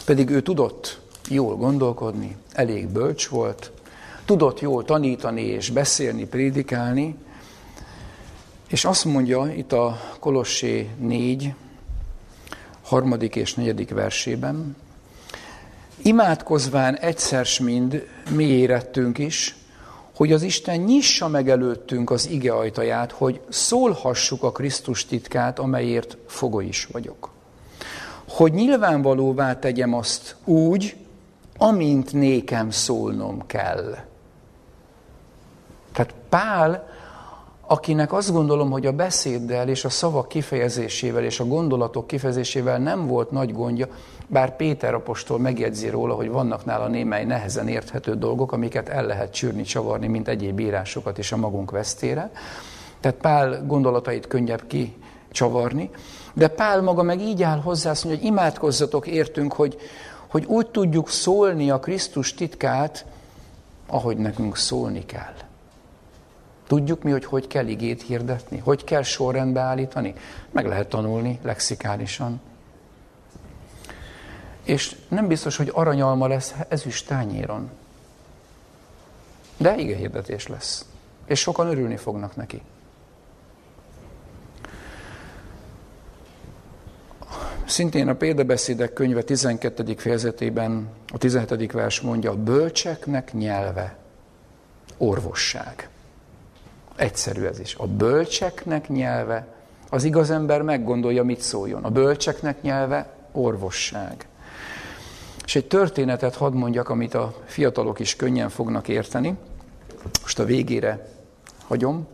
[0.06, 3.72] pedig ő tudott jól gondolkodni, elég bölcs volt,
[4.26, 7.16] tudott jól tanítani és beszélni, prédikálni,
[8.68, 11.54] és azt mondja itt a Kolossé 4,
[12.82, 14.76] harmadik és negyedik versében,
[16.02, 19.56] imádkozván egyszer mind mi érettünk is,
[20.16, 26.18] hogy az Isten nyissa meg előttünk az ige ajtaját, hogy szólhassuk a Krisztus titkát, amelyért
[26.28, 27.30] fogoly is vagyok.
[28.30, 30.96] Hogy nyilvánvalóvá tegyem azt úgy,
[31.58, 33.96] amint nékem szólnom kell.
[35.92, 36.88] Tehát Pál
[37.72, 43.08] akinek azt gondolom, hogy a beszéddel és a szavak kifejezésével és a gondolatok kifejezésével nem
[43.08, 43.88] volt nagy gondja,
[44.28, 49.34] bár Péter apostol megjegyzi róla, hogy vannak nála némely nehezen érthető dolgok, amiket el lehet
[49.34, 52.32] csűrni, csavarni, mint egyéb írásokat is a magunk vesztére.
[53.00, 55.90] Tehát Pál gondolatait könnyebb kicsavarni,
[56.34, 59.78] de Pál maga meg így áll hozzá, azt mondja, hogy imádkozzatok értünk, hogy,
[60.28, 63.06] hogy úgy tudjuk szólni a Krisztus titkát,
[63.88, 65.34] ahogy nekünk szólni kell.
[66.68, 70.14] Tudjuk mi, hogy hogy kell igét hirdetni, hogy kell sorrendbe állítani?
[70.52, 72.42] Meg lehet tanulni lexikálisan.
[74.64, 77.70] És nem biztos, hogy aranyalma lesz ezüst tányéron.
[79.58, 80.86] De ige hirdetés lesz.
[81.26, 82.62] És sokan örülni fognak neki.
[87.70, 89.96] Szintén a példabeszédek könyve 12.
[89.98, 91.72] fejezetében a 17.
[91.72, 93.98] vers mondja, a bölcseknek nyelve
[94.98, 95.90] orvosság.
[96.96, 97.76] Egyszerű ez is.
[97.76, 99.48] A bölcseknek nyelve,
[99.90, 101.84] az igaz ember meggondolja, mit szóljon.
[101.84, 104.28] A bölcseknek nyelve orvosság.
[105.46, 109.38] És egy történetet hadd mondjak, amit a fiatalok is könnyen fognak érteni.
[110.22, 111.08] Most a végére
[111.68, 112.08] hagyom.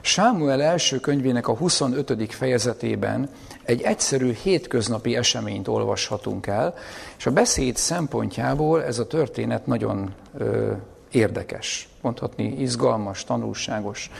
[0.00, 2.34] Sámuel első könyvének a 25.
[2.34, 3.28] fejezetében
[3.64, 6.74] egy egyszerű hétköznapi eseményt olvashatunk el,
[7.18, 10.72] és a beszéd szempontjából ez a történet nagyon ö,
[11.10, 14.10] érdekes, mondhatni izgalmas, tanulságos.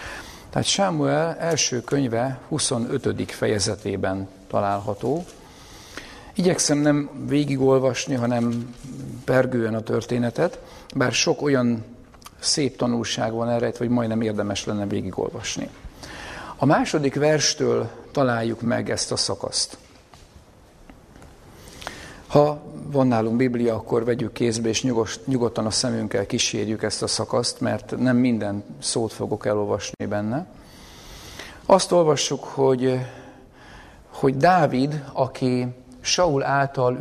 [0.51, 3.33] Tehát Sámuel első könyve 25.
[3.33, 5.25] fejezetében található.
[6.35, 8.75] Igyekszem nem végigolvasni, hanem
[9.25, 10.59] pergően a történetet,
[10.95, 11.85] bár sok olyan
[12.39, 15.69] szép tanulság van erre, hogy majdnem érdemes lenne végigolvasni.
[16.57, 19.79] A második verstől találjuk meg ezt a szakaszt.
[22.27, 24.83] Ha van nálunk Biblia, akkor vegyük kézbe, és
[25.25, 30.47] nyugodtan a szemünkkel kísérjük ezt a szakaszt, mert nem minden szót fogok elolvasni benne.
[31.67, 33.01] Azt olvassuk, hogy,
[34.09, 35.67] hogy Dávid, aki
[36.01, 36.99] Saul által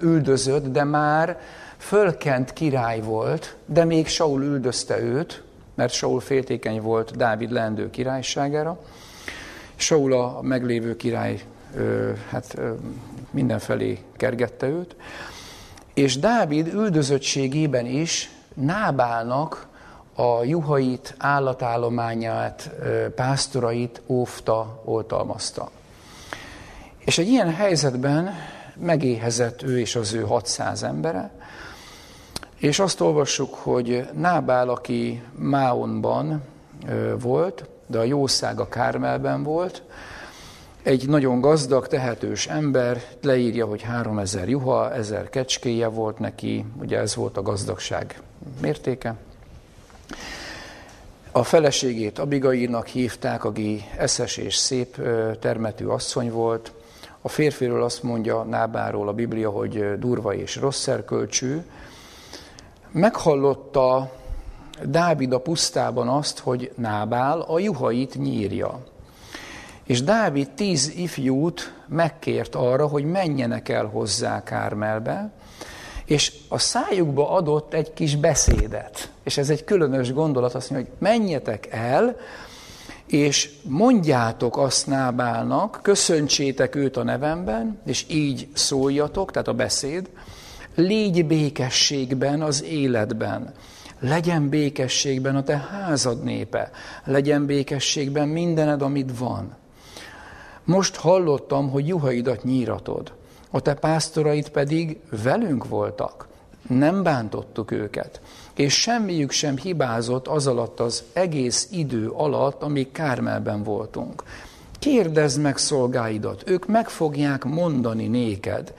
[0.00, 1.40] üldözött, de már
[1.78, 5.43] fölkent király volt, de még Saul üldözte őt,
[5.74, 8.78] mert Saul féltékeny volt Dávid leendő királyságára.
[9.74, 11.42] Saul a meglévő király
[12.28, 12.56] hát
[13.30, 14.96] mindenfelé kergette őt,
[15.94, 19.66] és Dávid üldözöttségében is Nábálnak
[20.14, 22.70] a juhait, állatállományát,
[23.14, 25.70] pásztorait óvta, oltalmazta.
[26.98, 28.34] És egy ilyen helyzetben
[28.76, 31.30] megéhezett ő és az ő 600 embere,
[32.64, 36.42] és azt olvassuk, hogy Nábál, aki Máonban
[37.18, 39.82] volt, de a jószág a Kármelben volt,
[40.82, 47.14] egy nagyon gazdag, tehetős ember leírja, hogy 3000 juha, 1000 kecskéje volt neki, ugye ez
[47.14, 48.20] volt a gazdagság
[48.60, 49.14] mértéke.
[51.32, 54.96] A feleségét Abigailnak hívták, aki eszes és szép
[55.40, 56.72] termetű asszony volt.
[57.20, 61.62] A férfiről azt mondja Nábáról a Biblia, hogy durva és rossz szerkölcsű,
[62.94, 64.10] meghallotta
[64.82, 68.80] Dávid a pusztában azt, hogy Nábál a juhait nyírja.
[69.84, 75.32] És Dávid tíz ifjút megkért arra, hogy menjenek el hozzá Kármelbe,
[76.04, 79.10] és a szájukba adott egy kis beszédet.
[79.22, 82.16] És ez egy különös gondolat, azt mondja, hogy menjetek el,
[83.06, 90.08] és mondjátok azt Nábálnak, köszöntsétek őt a nevemben, és így szóljatok, tehát a beszéd,
[90.74, 93.52] Légy békességben az életben.
[94.00, 96.70] Legyen békességben a te házad népe.
[97.04, 99.56] Legyen békességben mindened, amit van.
[100.64, 103.12] Most hallottam, hogy juhaidat nyíratod.
[103.50, 106.28] A te pásztoraid pedig velünk voltak.
[106.68, 108.20] Nem bántottuk őket.
[108.54, 114.22] És semmiük sem hibázott az alatt az egész idő alatt, amíg Kármelben voltunk.
[114.78, 118.74] Kérdezd meg szolgáidat, ők meg fogják mondani néked.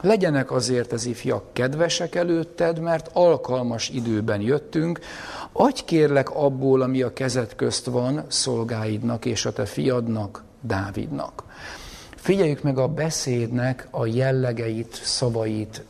[0.00, 5.00] Legyenek azért az ifjak kedvesek előtted, mert alkalmas időben jöttünk.
[5.52, 11.44] Adj kérlek abból, ami a kezed közt van, szolgáidnak és a te fiadnak, Dávidnak.
[12.16, 15.84] Figyeljük meg a beszédnek a jellegeit, szavait,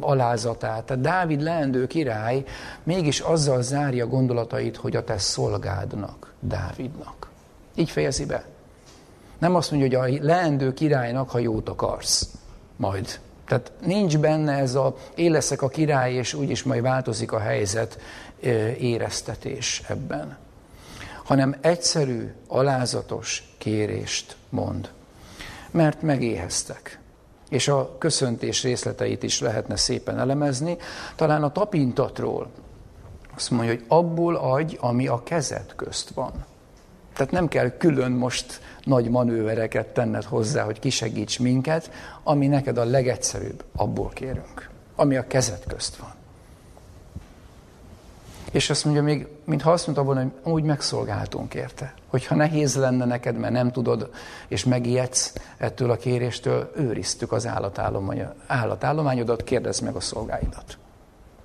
[0.00, 0.84] alázatát.
[0.84, 2.44] Tehát Dávid leendő király
[2.82, 7.28] mégis azzal zárja gondolatait, hogy a te szolgádnak, Dávidnak.
[7.74, 8.44] Így fejezi be.
[9.38, 12.28] Nem azt mondja, hogy a leendő királynak, ha jót akarsz,
[12.76, 17.38] majd tehát nincs benne ez a én leszek a király, és úgyis majd változik a
[17.38, 17.98] helyzet
[18.78, 20.36] éreztetés ebben.
[21.24, 24.90] Hanem egyszerű, alázatos kérést mond.
[25.70, 26.98] Mert megéheztek.
[27.48, 30.76] És a köszöntés részleteit is lehetne szépen elemezni.
[31.16, 32.50] Talán a tapintatról
[33.34, 36.44] azt mondja, hogy abból adj, ami a kezed közt van.
[37.12, 41.90] Tehát nem kell külön most nagy manővereket tenned hozzá, hogy kisegíts minket,
[42.22, 46.10] ami neked a legegyszerűbb, abból kérünk, ami a kezed közt van.
[48.52, 51.94] És azt mondja még, mintha azt mondta volna, hogy úgy megszolgáltunk érte.
[52.06, 54.10] Hogyha nehéz lenne neked, mert nem tudod,
[54.48, 57.48] és megijedsz ettől a kéréstől, őriztük az
[58.46, 60.78] állatállományodat, kérdezd meg a szolgáidat.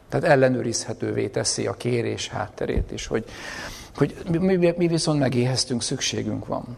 [0.10, 3.26] Tehát ellenőrizhetővé teszi a kérés hátterét is, hogy,
[3.96, 6.78] hogy mi, mi viszont megéheztünk, szükségünk van.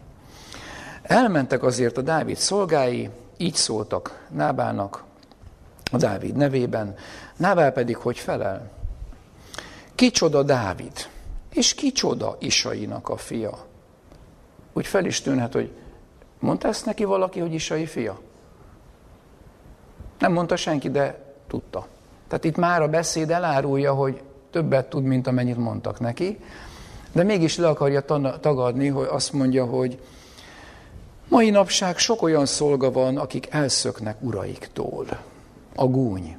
[1.01, 5.03] Elmentek azért a Dávid szolgái, így szóltak Nábának,
[5.91, 6.95] a Dávid nevében,
[7.37, 8.71] Nábál pedig hogy felel?
[9.95, 11.09] Kicsoda Dávid,
[11.53, 13.65] és kicsoda Isainak a fia.
[14.73, 15.71] Úgy fel is tűnhet, hogy
[16.39, 18.19] mondta ezt neki valaki, hogy Isai fia?
[20.19, 21.87] Nem mondta senki, de tudta.
[22.29, 24.21] Tehát itt már a beszéd elárulja, hogy
[24.51, 26.39] többet tud, mint amennyit mondtak neki,
[27.11, 28.01] de mégis le akarja
[28.39, 29.99] tagadni, hogy azt mondja, hogy
[31.27, 35.05] mai napság sok olyan szolga van, akik elszöknek uraiktól.
[35.75, 36.37] A gúny.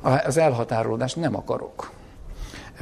[0.00, 1.90] Az elhatárolódást nem akarok.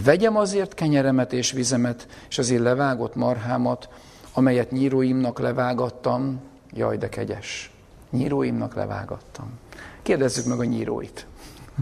[0.04, 3.88] Vegyem azért kenyeremet és vizemet, és azért levágott marhámat,
[4.32, 6.40] amelyet nyíróimnak levágattam,
[6.72, 7.72] jaj, de kegyes.
[8.10, 9.58] Nyíróimnak levágattam.
[10.02, 11.26] Kérdezzük meg a nyíróit.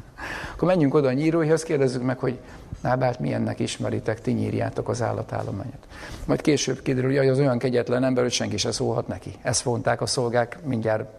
[0.53, 2.38] Akkor menjünk oda a nyíróihoz, kérdezzük meg, hogy
[2.80, 5.86] Nábát milyennek ismeritek, ti nyírjátok az állatállományot.
[6.26, 9.34] Majd később kiderül, hogy az olyan kegyetlen ember, hogy senki se szólhat neki.
[9.42, 11.11] Ezt vonták a szolgák mindjárt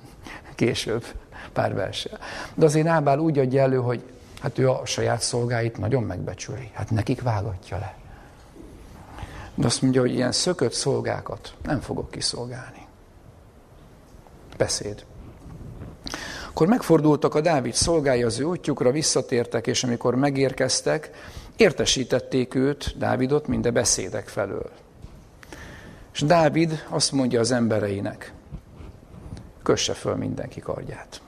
[0.54, 1.04] később
[1.52, 2.18] pár verssel.
[2.54, 4.02] De azért Nábál úgy adja elő, hogy
[4.40, 6.70] hát ő a saját szolgáit nagyon megbecsüli.
[6.72, 7.94] Hát nekik vágatja le.
[9.54, 12.86] De azt mondja, hogy ilyen szökött szolgákat nem fogok kiszolgálni.
[14.56, 15.04] Beszéd.
[16.60, 21.10] Akkor megfordultak a Dávid szolgái az ő útjukra, visszatértek, és amikor megérkeztek,
[21.56, 24.70] értesítették őt, Dávidot, minden beszédek felől.
[26.12, 28.32] És Dávid azt mondja az embereinek,
[29.62, 31.22] kösse föl mindenki kardját.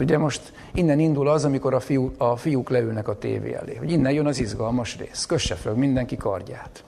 [0.00, 3.90] Ugye most innen indul az, amikor a, fiú, a fiúk leülnek a tévé elé, hogy
[3.90, 6.84] innen jön az izgalmas rész, kösse föl mindenki kardját.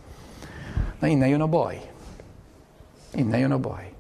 [1.01, 1.91] Na innen jön a baj.
[3.15, 3.96] Innen jön a baj.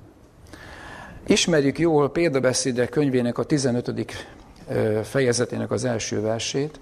[1.29, 4.27] Ismerjük jól példabeszédek könyvének a 15.
[5.03, 6.81] fejezetének az első versét,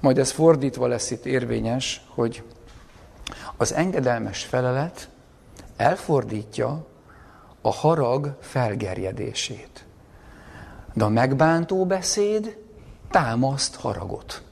[0.00, 2.42] majd ez fordítva lesz itt érvényes, hogy
[3.56, 5.08] az engedelmes felelet
[5.76, 6.86] elfordítja
[7.60, 9.84] a harag felgerjedését.
[10.94, 12.56] De a megbántó beszéd
[13.10, 14.42] támaszt haragot.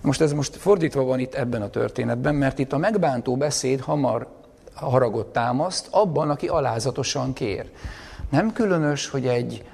[0.00, 4.28] Most ez most fordítva van itt ebben a történetben, mert itt a megbántó beszéd hamar
[4.74, 7.70] haragot támaszt abban, aki alázatosan kér.
[8.30, 9.64] Nem különös, hogy egy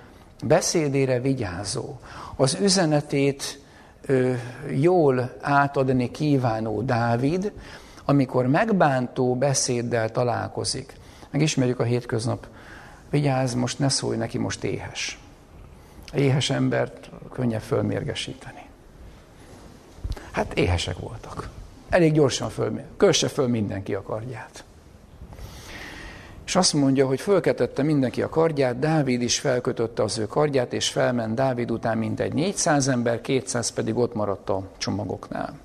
[0.45, 1.99] beszédére vigyázó,
[2.37, 3.61] az üzenetét
[4.07, 4.33] ö,
[4.71, 7.53] jól átadni kívánó Dávid,
[8.05, 10.93] amikor megbántó beszéddel találkozik.
[11.31, 12.47] Megismerjük a hétköznap,
[13.11, 15.19] vigyázz, most ne szólj neki, most éhes.
[16.15, 18.63] Éhes embert könnyebb fölmérgesíteni.
[20.31, 21.49] Hát éhesek voltak.
[21.89, 22.85] Elég gyorsan fölmér.
[22.97, 24.65] Kösse föl mindenki a kardját.
[26.47, 30.89] És azt mondja, hogy fölketette mindenki a kardját, Dávid is felkötötte az ő kardját, és
[30.89, 35.59] felment Dávid után mintegy 400 ember, 200 pedig ott maradt a csomagoknál.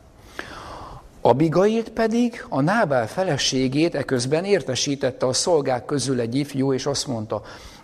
[1.21, 7.41] Abigailt pedig, a Nábál feleségét eközben értesítette a szolgák közül egy ifjú, és azt mondta,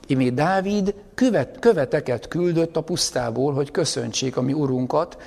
[0.08, 5.18] imé Dávid követ, követeket küldött a pusztából, hogy köszöntsék a mi urunkat,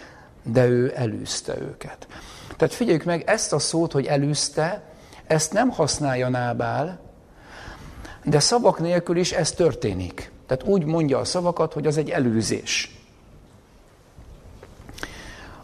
[0.43, 2.07] de ő elűzte őket.
[2.57, 4.83] Tehát figyeljük meg, ezt a szót, hogy elűzte,
[5.27, 7.06] ezt nem használja Nábál,
[8.27, 10.31] de szavak nélkül is ez történik.
[10.47, 12.91] Tehát úgy mondja a szavakat, hogy az egy előzés.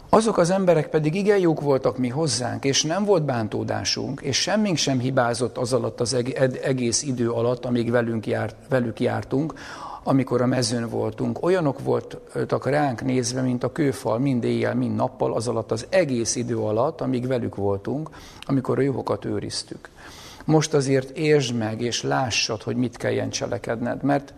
[0.09, 4.77] Azok az emberek pedig igen jók voltak mi hozzánk, és nem volt bántódásunk, és semmink
[4.77, 6.13] sem hibázott az alatt az
[6.61, 9.53] egész idő alatt, amíg velünk járt, velük jártunk,
[10.03, 11.43] amikor a mezőn voltunk.
[11.43, 16.35] Olyanok voltak ránk nézve, mint a kőfal, mind éjjel, mind nappal, az alatt az egész
[16.35, 18.09] idő alatt, amíg velük voltunk,
[18.41, 19.89] amikor a juhokat őriztük.
[20.45, 24.33] Most azért értsd meg, és lássad, hogy mit kelljen cselekedned, mert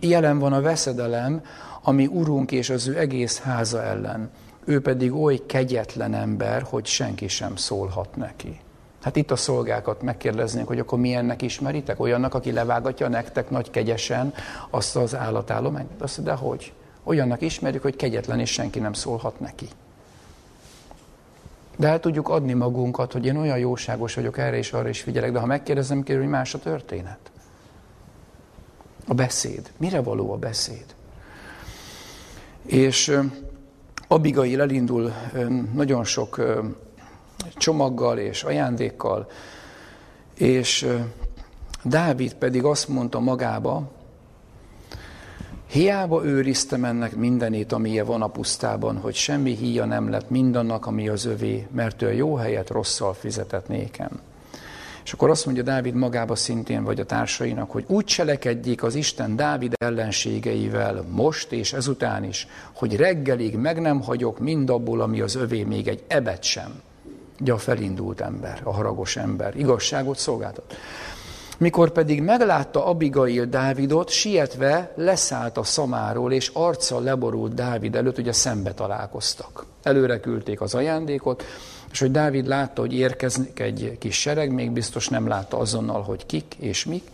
[0.00, 1.42] jelen van a veszedelem,
[1.82, 4.30] ami urunk és az ő egész háza ellen.
[4.64, 8.60] Ő pedig oly kegyetlen ember, hogy senki sem szólhat neki.
[9.02, 12.00] Hát itt a szolgákat megkérdeznénk, hogy akkor milyennek ismeritek?
[12.00, 14.34] Olyannak, aki levágatja nektek nagy kegyesen
[14.70, 15.90] azt az állatállományt?
[15.98, 16.72] Azt de hogy?
[17.04, 19.68] Olyannak ismerjük, hogy kegyetlen és senki nem szólhat neki.
[21.78, 25.32] De el tudjuk adni magunkat, hogy én olyan jóságos vagyok, erre és arra is figyelek,
[25.32, 27.18] de ha megkérdezem, kérem, hogy más a történet.
[29.06, 29.72] A beszéd.
[29.76, 30.84] Mire való a beszéd?
[32.66, 33.20] És
[34.08, 35.12] Abigail elindul
[35.72, 36.42] nagyon sok
[37.54, 39.30] csomaggal és ajándékkal,
[40.34, 40.86] és
[41.82, 43.90] Dávid pedig azt mondta magába,
[45.68, 51.08] Hiába őriztem ennek mindenét, amilyen van a pusztában, hogy semmi híja nem lett mindannak, ami
[51.08, 54.20] az övé, mert ő a jó helyet rosszal fizetett nékem.
[55.04, 59.36] És akkor azt mondja Dávid magába szintén, vagy a társainak, hogy úgy cselekedjék az Isten
[59.36, 65.62] Dávid ellenségeivel most és ezután is, hogy reggelig meg nem hagyok mindabból, ami az övé,
[65.62, 66.80] még egy ebet sem.
[67.40, 70.76] Ugye a felindult ember, a haragos ember, igazságot szolgáltat.
[71.58, 78.32] Mikor pedig meglátta Abigail Dávidot, sietve leszállt a szamáról, és arccal leborult Dávid előtt, ugye
[78.32, 79.66] szembe találkoztak.
[79.82, 81.44] Előre küldték az ajándékot,
[81.90, 86.26] és hogy Dávid látta, hogy érkeznek egy kis sereg, még biztos nem látta azonnal, hogy
[86.26, 87.10] kik és mik,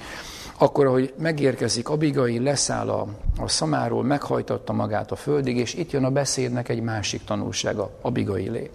[0.58, 3.06] akkor, ahogy megérkezik Abigail, leszáll a,
[3.38, 8.70] a szamáról, meghajtatta magát a földig, és itt jön a beszédnek egy másik tanulsága, Abigailé.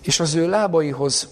[0.00, 1.28] És az ő lábaihoz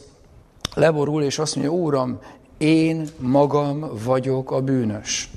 [0.74, 2.18] leborul, és azt mondja, Úram,
[2.60, 5.30] én magam vagyok a bűnös.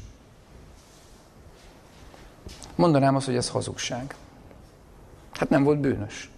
[2.76, 4.16] Mondanám azt, hogy ez hazugság.
[5.32, 6.30] Hát nem volt bűnös.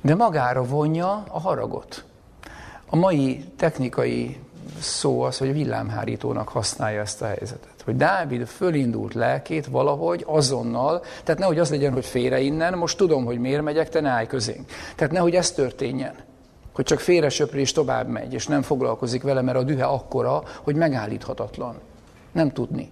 [0.00, 2.04] De magára vonja a haragot.
[2.86, 4.38] A mai technikai
[4.80, 7.82] szó az, hogy villámhárítónak használja ezt a helyzetet.
[7.84, 13.24] Hogy Dávid fölindult lelkét valahogy azonnal, tehát nehogy az legyen, hogy félre innen, most tudom,
[13.24, 14.70] hogy miért megyek, te ne állj közénk.
[14.94, 16.26] Tehát nehogy ez történjen
[16.78, 20.42] hogy csak félre söpri és tovább megy, és nem foglalkozik vele, mert a dühe akkora,
[20.62, 21.78] hogy megállíthatatlan.
[22.32, 22.90] Nem tudni.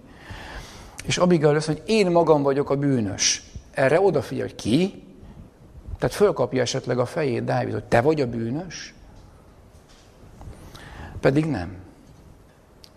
[1.05, 3.43] És Abigail azt hogy én magam vagyok a bűnös.
[3.71, 5.03] Erre odafigyel, hogy ki?
[5.99, 8.93] Tehát fölkapja esetleg a fejét Dávid, hogy te vagy a bűnös?
[11.19, 11.75] Pedig nem.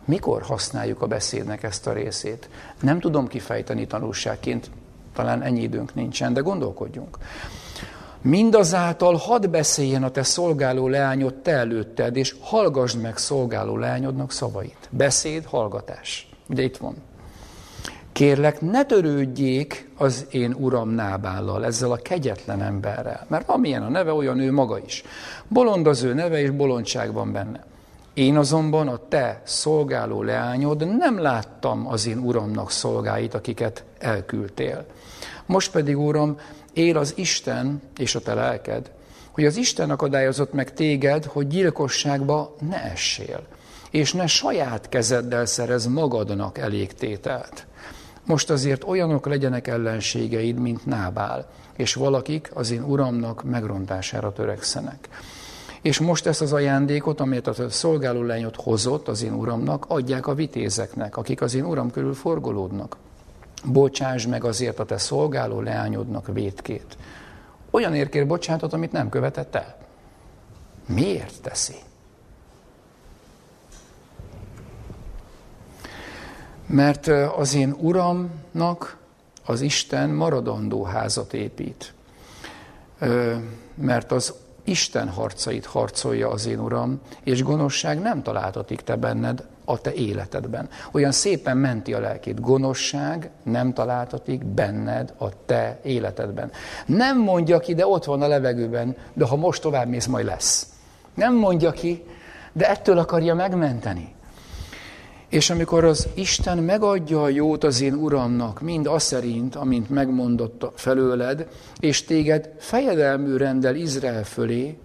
[0.05, 2.49] Mikor használjuk a beszédnek ezt a részét?
[2.81, 4.71] Nem tudom kifejteni tanulságként,
[5.15, 7.19] talán ennyi időnk nincsen, de gondolkodjunk.
[8.23, 14.89] Mindazáltal hadd beszéljen a te szolgáló leányod te előtted, és hallgassd meg szolgáló leányodnak szavait.
[14.91, 16.29] Beszéd, hallgatás.
[16.49, 16.97] Ugye itt van.
[18.13, 24.13] Kérlek, ne törődjék az én uram Nábállal, ezzel a kegyetlen emberrel, mert amilyen a neve,
[24.13, 25.05] olyan ő maga is.
[25.49, 27.65] Bolond az ő neve, és bolondság van benne.
[28.15, 34.85] Én azonban a te szolgáló leányod nem láttam az én uramnak szolgáit, akiket elküldtél.
[35.47, 36.37] Most pedig, Uram,
[36.73, 38.91] él az Isten és a te lelked,
[39.31, 43.43] hogy az Isten akadályozott meg téged, hogy gyilkosságba ne essél,
[43.91, 47.67] és ne saját kezeddel szerez magadnak elégtételt.
[48.27, 55.09] Most azért olyanok legyenek ellenségeid, mint Nábál, és valakik az én uramnak megrontására törekszenek.
[55.83, 60.35] És most ezt az ajándékot, amelyet a szolgáló lányot hozott az én uramnak, adják a
[60.35, 62.97] vitézeknek, akik az én uram körül forgolódnak
[63.65, 66.97] bocsáss meg azért a te szolgáló leányodnak vétkét.
[67.71, 69.77] Olyan érkér bocsánatot, amit nem követett el.
[70.87, 71.75] Miért teszi?
[76.67, 77.07] Mert
[77.37, 78.97] az én uramnak
[79.45, 81.95] az Isten maradandó házat épít.
[83.75, 84.35] Mert az
[84.65, 90.69] Isten harcait harcolja az én uram, és gonoszság nem találtatik te benned, a te életedben.
[90.93, 92.41] Olyan szépen menti a lelkét.
[92.41, 96.51] Gonosság nem találtatik benned a te életedben.
[96.87, 100.67] Nem mondja ki, de ott van a levegőben, de ha most tovább mész, majd lesz.
[101.15, 102.05] Nem mondja ki,
[102.53, 104.15] de ettől akarja megmenteni.
[105.29, 110.73] És amikor az Isten megadja a jót az én Uramnak, mind az szerint, amint megmondott
[110.75, 111.49] felőled,
[111.81, 114.79] és téged fejedelmű rendel Izrael fölé,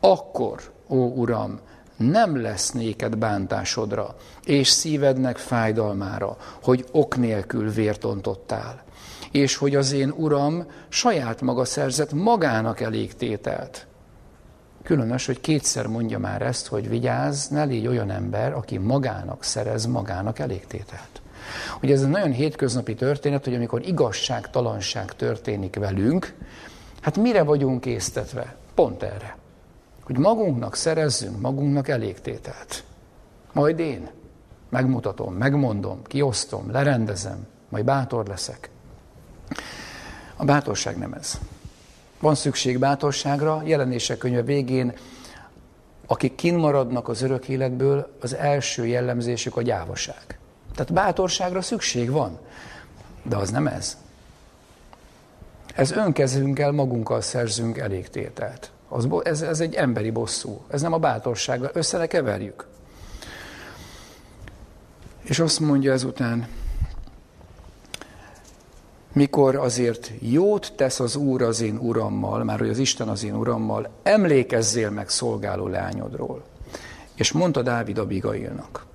[0.00, 1.60] akkor, ó Uram,
[1.96, 4.14] nem lesz néked bántásodra,
[4.44, 8.82] és szívednek fájdalmára, hogy ok nélkül vértontottál,
[9.30, 13.86] és hogy az én uram saját maga szerzett magának elég tételt.
[14.82, 19.86] Különös, hogy kétszer mondja már ezt, hogy vigyázz, ne légy olyan ember, aki magának szerez
[19.86, 21.22] magának elégtételt.
[21.82, 26.34] Ugye ez egy nagyon hétköznapi történet, hogy amikor igazságtalanság történik velünk,
[27.00, 28.56] hát mire vagyunk késztetve?
[28.74, 29.36] Pont erre
[30.04, 32.84] hogy magunknak szerezzünk magunknak elégtételt.
[33.52, 34.10] Majd én
[34.68, 38.70] megmutatom, megmondom, kiosztom, lerendezem, majd bátor leszek.
[40.36, 41.38] A bátorság nem ez.
[42.20, 44.92] Van szükség bátorságra, jelenések könyve végén,
[46.06, 50.38] akik kinmaradnak az örök életből, az első jellemzésük a gyávaság.
[50.74, 52.38] Tehát bátorságra szükség van,
[53.22, 53.96] de az nem ez.
[55.74, 58.72] Ez önkezünkkel magunkkal szerzünk elégtételt.
[58.94, 60.64] Az, ez, ez egy emberi bosszú.
[60.68, 61.70] Ez nem a bátorság.
[61.72, 62.66] Össze ne keverjük.
[65.22, 66.48] És azt mondja ezután,
[69.12, 73.34] mikor azért jót tesz az Úr az én urammal, már hogy az Isten az én
[73.34, 76.42] urammal, emlékezzél meg szolgáló leányodról.
[77.14, 78.86] És mondta Dávid Abigailnak,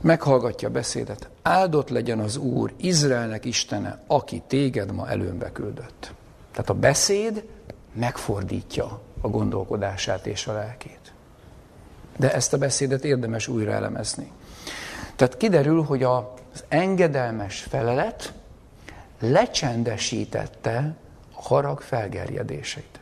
[0.00, 6.12] meghallgatja beszédet, áldott legyen az Úr, Izraelnek Istene, aki téged ma előmbe küldött.
[6.50, 7.44] Tehát a beszéd
[7.94, 11.12] megfordítja a gondolkodását és a lelkét.
[12.16, 14.30] De ezt a beszédet érdemes újra elemezni.
[15.16, 18.32] Tehát kiderül, hogy az engedelmes felelet
[19.20, 20.96] lecsendesítette
[21.34, 23.00] a harag felgerjedéseit.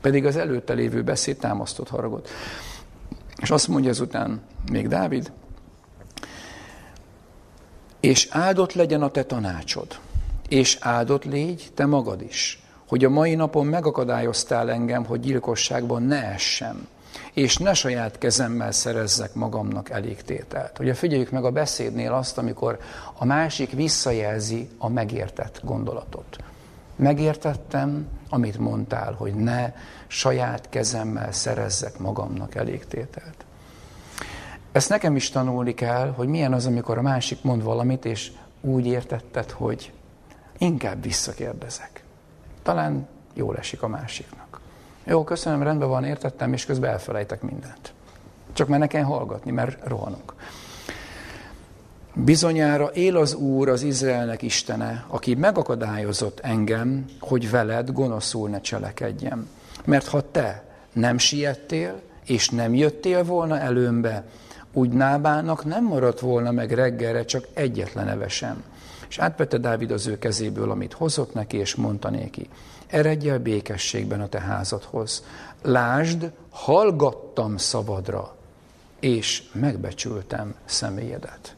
[0.00, 2.28] Pedig az előtte lévő beszéd támasztott haragot.
[3.36, 4.40] És azt mondja ezután
[4.70, 5.32] még Dávid,
[8.00, 9.98] és áldott legyen a te tanácsod,
[10.48, 16.24] és áldott légy te magad is, hogy a mai napon megakadályoztál engem, hogy gyilkosságban ne
[16.24, 16.88] essem,
[17.32, 20.78] és ne saját kezemmel szerezzek magamnak elégtételt.
[20.78, 22.78] Ugye figyeljük meg a beszédnél azt, amikor
[23.14, 26.36] a másik visszajelzi a megértett gondolatot.
[26.96, 29.72] Megértettem, amit mondtál, hogy ne
[30.06, 33.44] saját kezemmel szerezzek magamnak elégtételt.
[34.72, 38.86] Ezt nekem is tanulni kell, hogy milyen az, amikor a másik mond valamit, és úgy
[38.86, 39.92] értetted, hogy
[40.58, 41.95] inkább visszakérdezek.
[42.66, 44.60] Talán jól esik a másiknak.
[45.04, 47.92] Jó, köszönöm, rendben van, értettem, és közben elfelejtek mindent.
[48.52, 50.34] Csak mert nekem hallgatni, mert rohanunk.
[52.14, 59.48] Bizonyára él az Úr, az Izraelnek Istene, aki megakadályozott engem, hogy veled gonoszul ne cselekedjem.
[59.84, 64.24] Mert ha te nem siettél, és nem jöttél volna előmbe,
[64.72, 68.64] úgy Nábának nem maradt volna meg reggelre csak egyetlen eve sem.
[69.08, 72.48] És átvette Dávid az ő kezéből, amit hozott neki, és mondta néki,
[72.86, 75.24] eredj el békességben a te házadhoz.
[75.62, 78.36] Lásd, hallgattam szabadra,
[79.00, 81.54] és megbecsültem személyedet.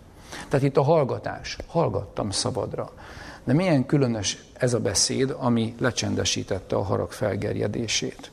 [0.48, 2.92] Tehát itt a hallgatás, hallgattam szabadra.
[3.44, 8.30] De milyen különös ez a beszéd, ami lecsendesítette a harag felgerjedését.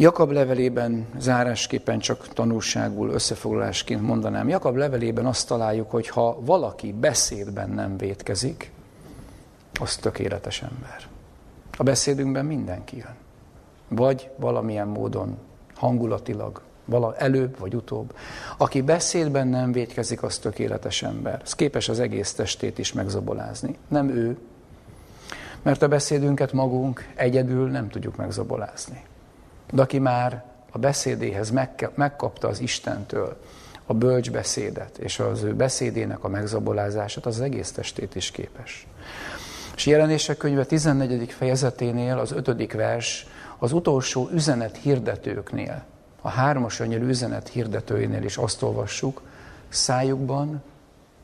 [0.00, 4.48] Jakab levelében zárásképpen csak tanulságul, összefoglalásként mondanám.
[4.48, 8.70] Jakab levelében azt találjuk, hogy ha valaki beszédben nem vétkezik,
[9.80, 11.08] az tökéletes ember.
[11.76, 13.14] A beszédünkben mindenki jön.
[13.88, 15.38] Vagy valamilyen módon
[15.74, 18.14] hangulatilag, vala előbb vagy utóbb.
[18.56, 21.40] Aki beszédben nem vétkezik, az tökéletes ember.
[21.44, 23.76] Ez képes az egész testét is megzabolázni.
[23.88, 24.38] Nem ő,
[25.62, 29.08] mert a beszédünket magunk egyedül nem tudjuk megzabolázni.
[29.70, 31.50] De aki már a beszédéhez
[31.94, 33.36] megkapta az Istentől
[33.86, 38.86] a bölcs beszédet, és az ő beszédének a megzabolázását, az, az egész testét is képes.
[39.76, 41.32] És jelenések könyve 14.
[41.32, 42.72] fejezeténél az 5.
[42.72, 43.26] vers
[43.58, 45.84] az utolsó üzenet hirdetőknél,
[46.20, 49.22] a hármas angyal üzenet hirdetőinél is azt olvassuk,
[49.68, 50.62] szájukban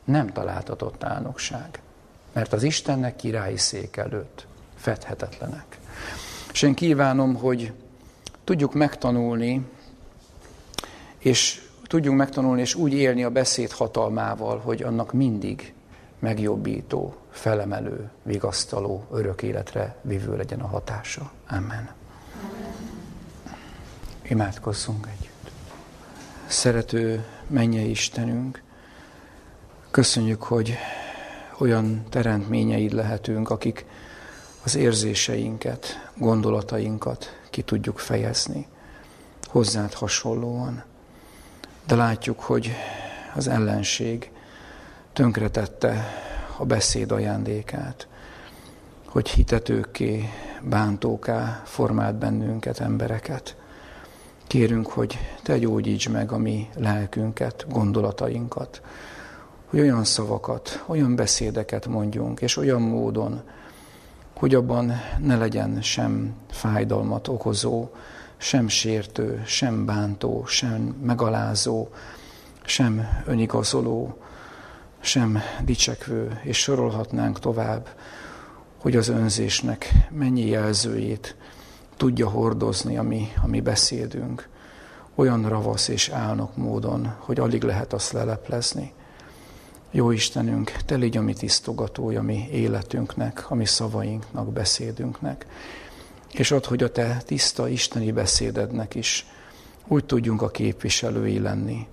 [0.03, 1.81] nem találtatott álnokság,
[2.33, 5.77] mert az Istennek királyi szék előtt fedhetetlenek.
[6.51, 7.73] És én kívánom, hogy
[8.47, 9.65] tudjuk megtanulni,
[11.17, 15.73] és tudjunk megtanulni, és úgy élni a beszéd hatalmával, hogy annak mindig
[16.19, 21.31] megjobbító, felemelő, vigasztaló, örök életre vívő legyen a hatása.
[21.49, 21.89] Amen.
[24.21, 25.51] Imádkozzunk együtt.
[26.45, 28.63] Szerető mennyei Istenünk,
[29.91, 30.77] köszönjük, hogy
[31.57, 33.85] olyan teremtményeid lehetünk, akik
[34.63, 38.67] az érzéseinket, gondolatainkat ki tudjuk fejezni,
[39.47, 40.83] hozzád hasonlóan.
[41.87, 42.71] De látjuk, hogy
[43.35, 44.31] az ellenség
[45.13, 46.05] tönkretette
[46.57, 48.07] a beszéd ajándékát,
[49.05, 50.29] hogy hitetőkké,
[50.61, 53.55] bántóká formált bennünket, embereket.
[54.47, 58.81] Kérünk, hogy te gyógyíts meg a mi lelkünket, gondolatainkat,
[59.65, 63.41] hogy olyan szavakat, olyan beszédeket mondjunk, és olyan módon,
[64.37, 67.89] hogy abban ne legyen sem fájdalmat okozó,
[68.37, 71.87] sem sértő, sem bántó, sem megalázó,
[72.63, 74.17] sem önigazoló,
[74.99, 77.87] sem dicsekvő, és sorolhatnánk tovább,
[78.77, 81.35] hogy az önzésnek mennyi jelzőjét
[81.95, 84.49] tudja hordozni a mi, a mi beszédünk,
[85.15, 88.93] olyan ravasz és álnok módon, hogy alig lehet azt leleplezni.
[89.97, 95.45] Jó Istenünk, Te légy a mi tisztogatója, mi életünknek, a mi szavainknak, beszédünknek.
[96.31, 99.25] És ad, hogy a Te tiszta isteni beszédednek is
[99.87, 101.87] úgy tudjunk a képviselői lenni,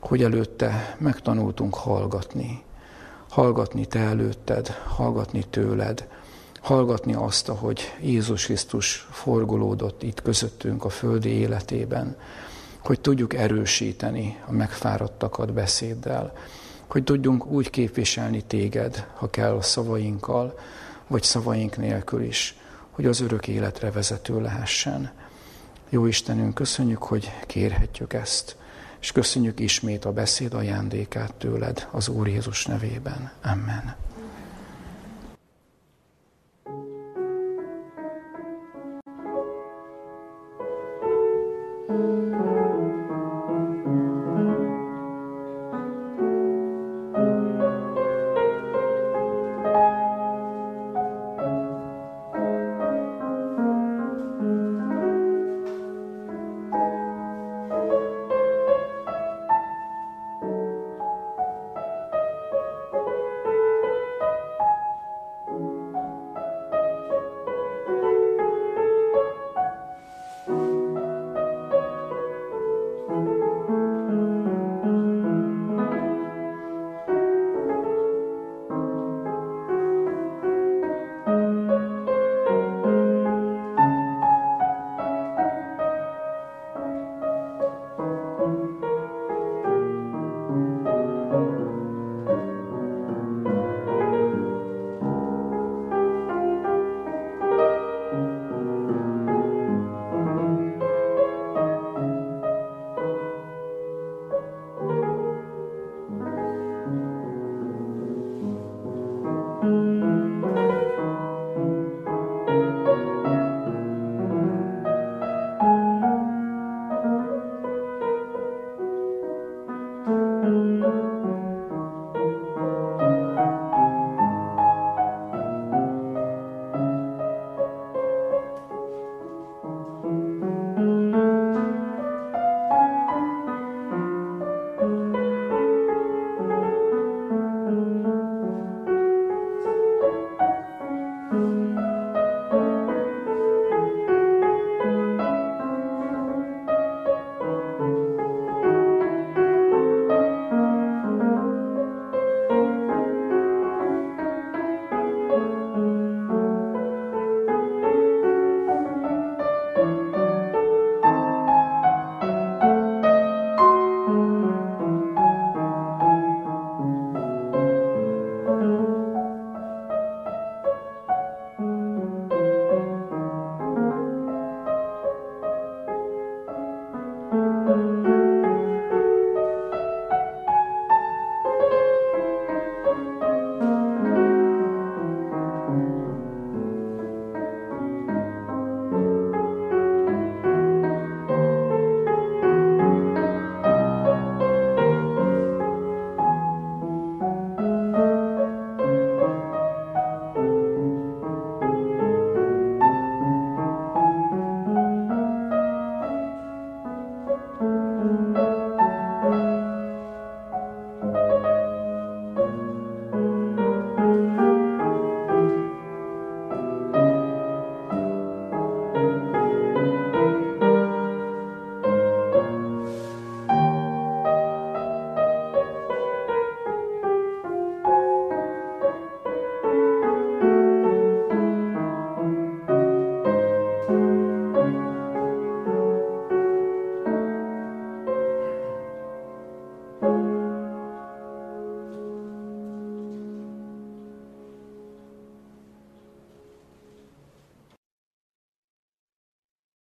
[0.00, 2.62] hogy előtte megtanultunk hallgatni.
[3.28, 6.08] Hallgatni Te előtted, hallgatni tőled,
[6.60, 12.16] hallgatni azt, ahogy Jézus Krisztus forgolódott itt közöttünk a földi életében,
[12.78, 16.32] hogy tudjuk erősíteni a megfáradtakat beszéddel,
[16.88, 20.58] hogy tudjunk úgy képviselni téged, ha kell a szavainkkal,
[21.06, 22.56] vagy szavaink nélkül is,
[22.90, 25.10] hogy az örök életre vezető lehessen.
[25.88, 28.56] Jó Istenünk, köszönjük, hogy kérhetjük ezt,
[29.00, 33.30] és köszönjük ismét a beszéd ajándékát tőled az Úr Jézus nevében.
[33.42, 33.96] Amen.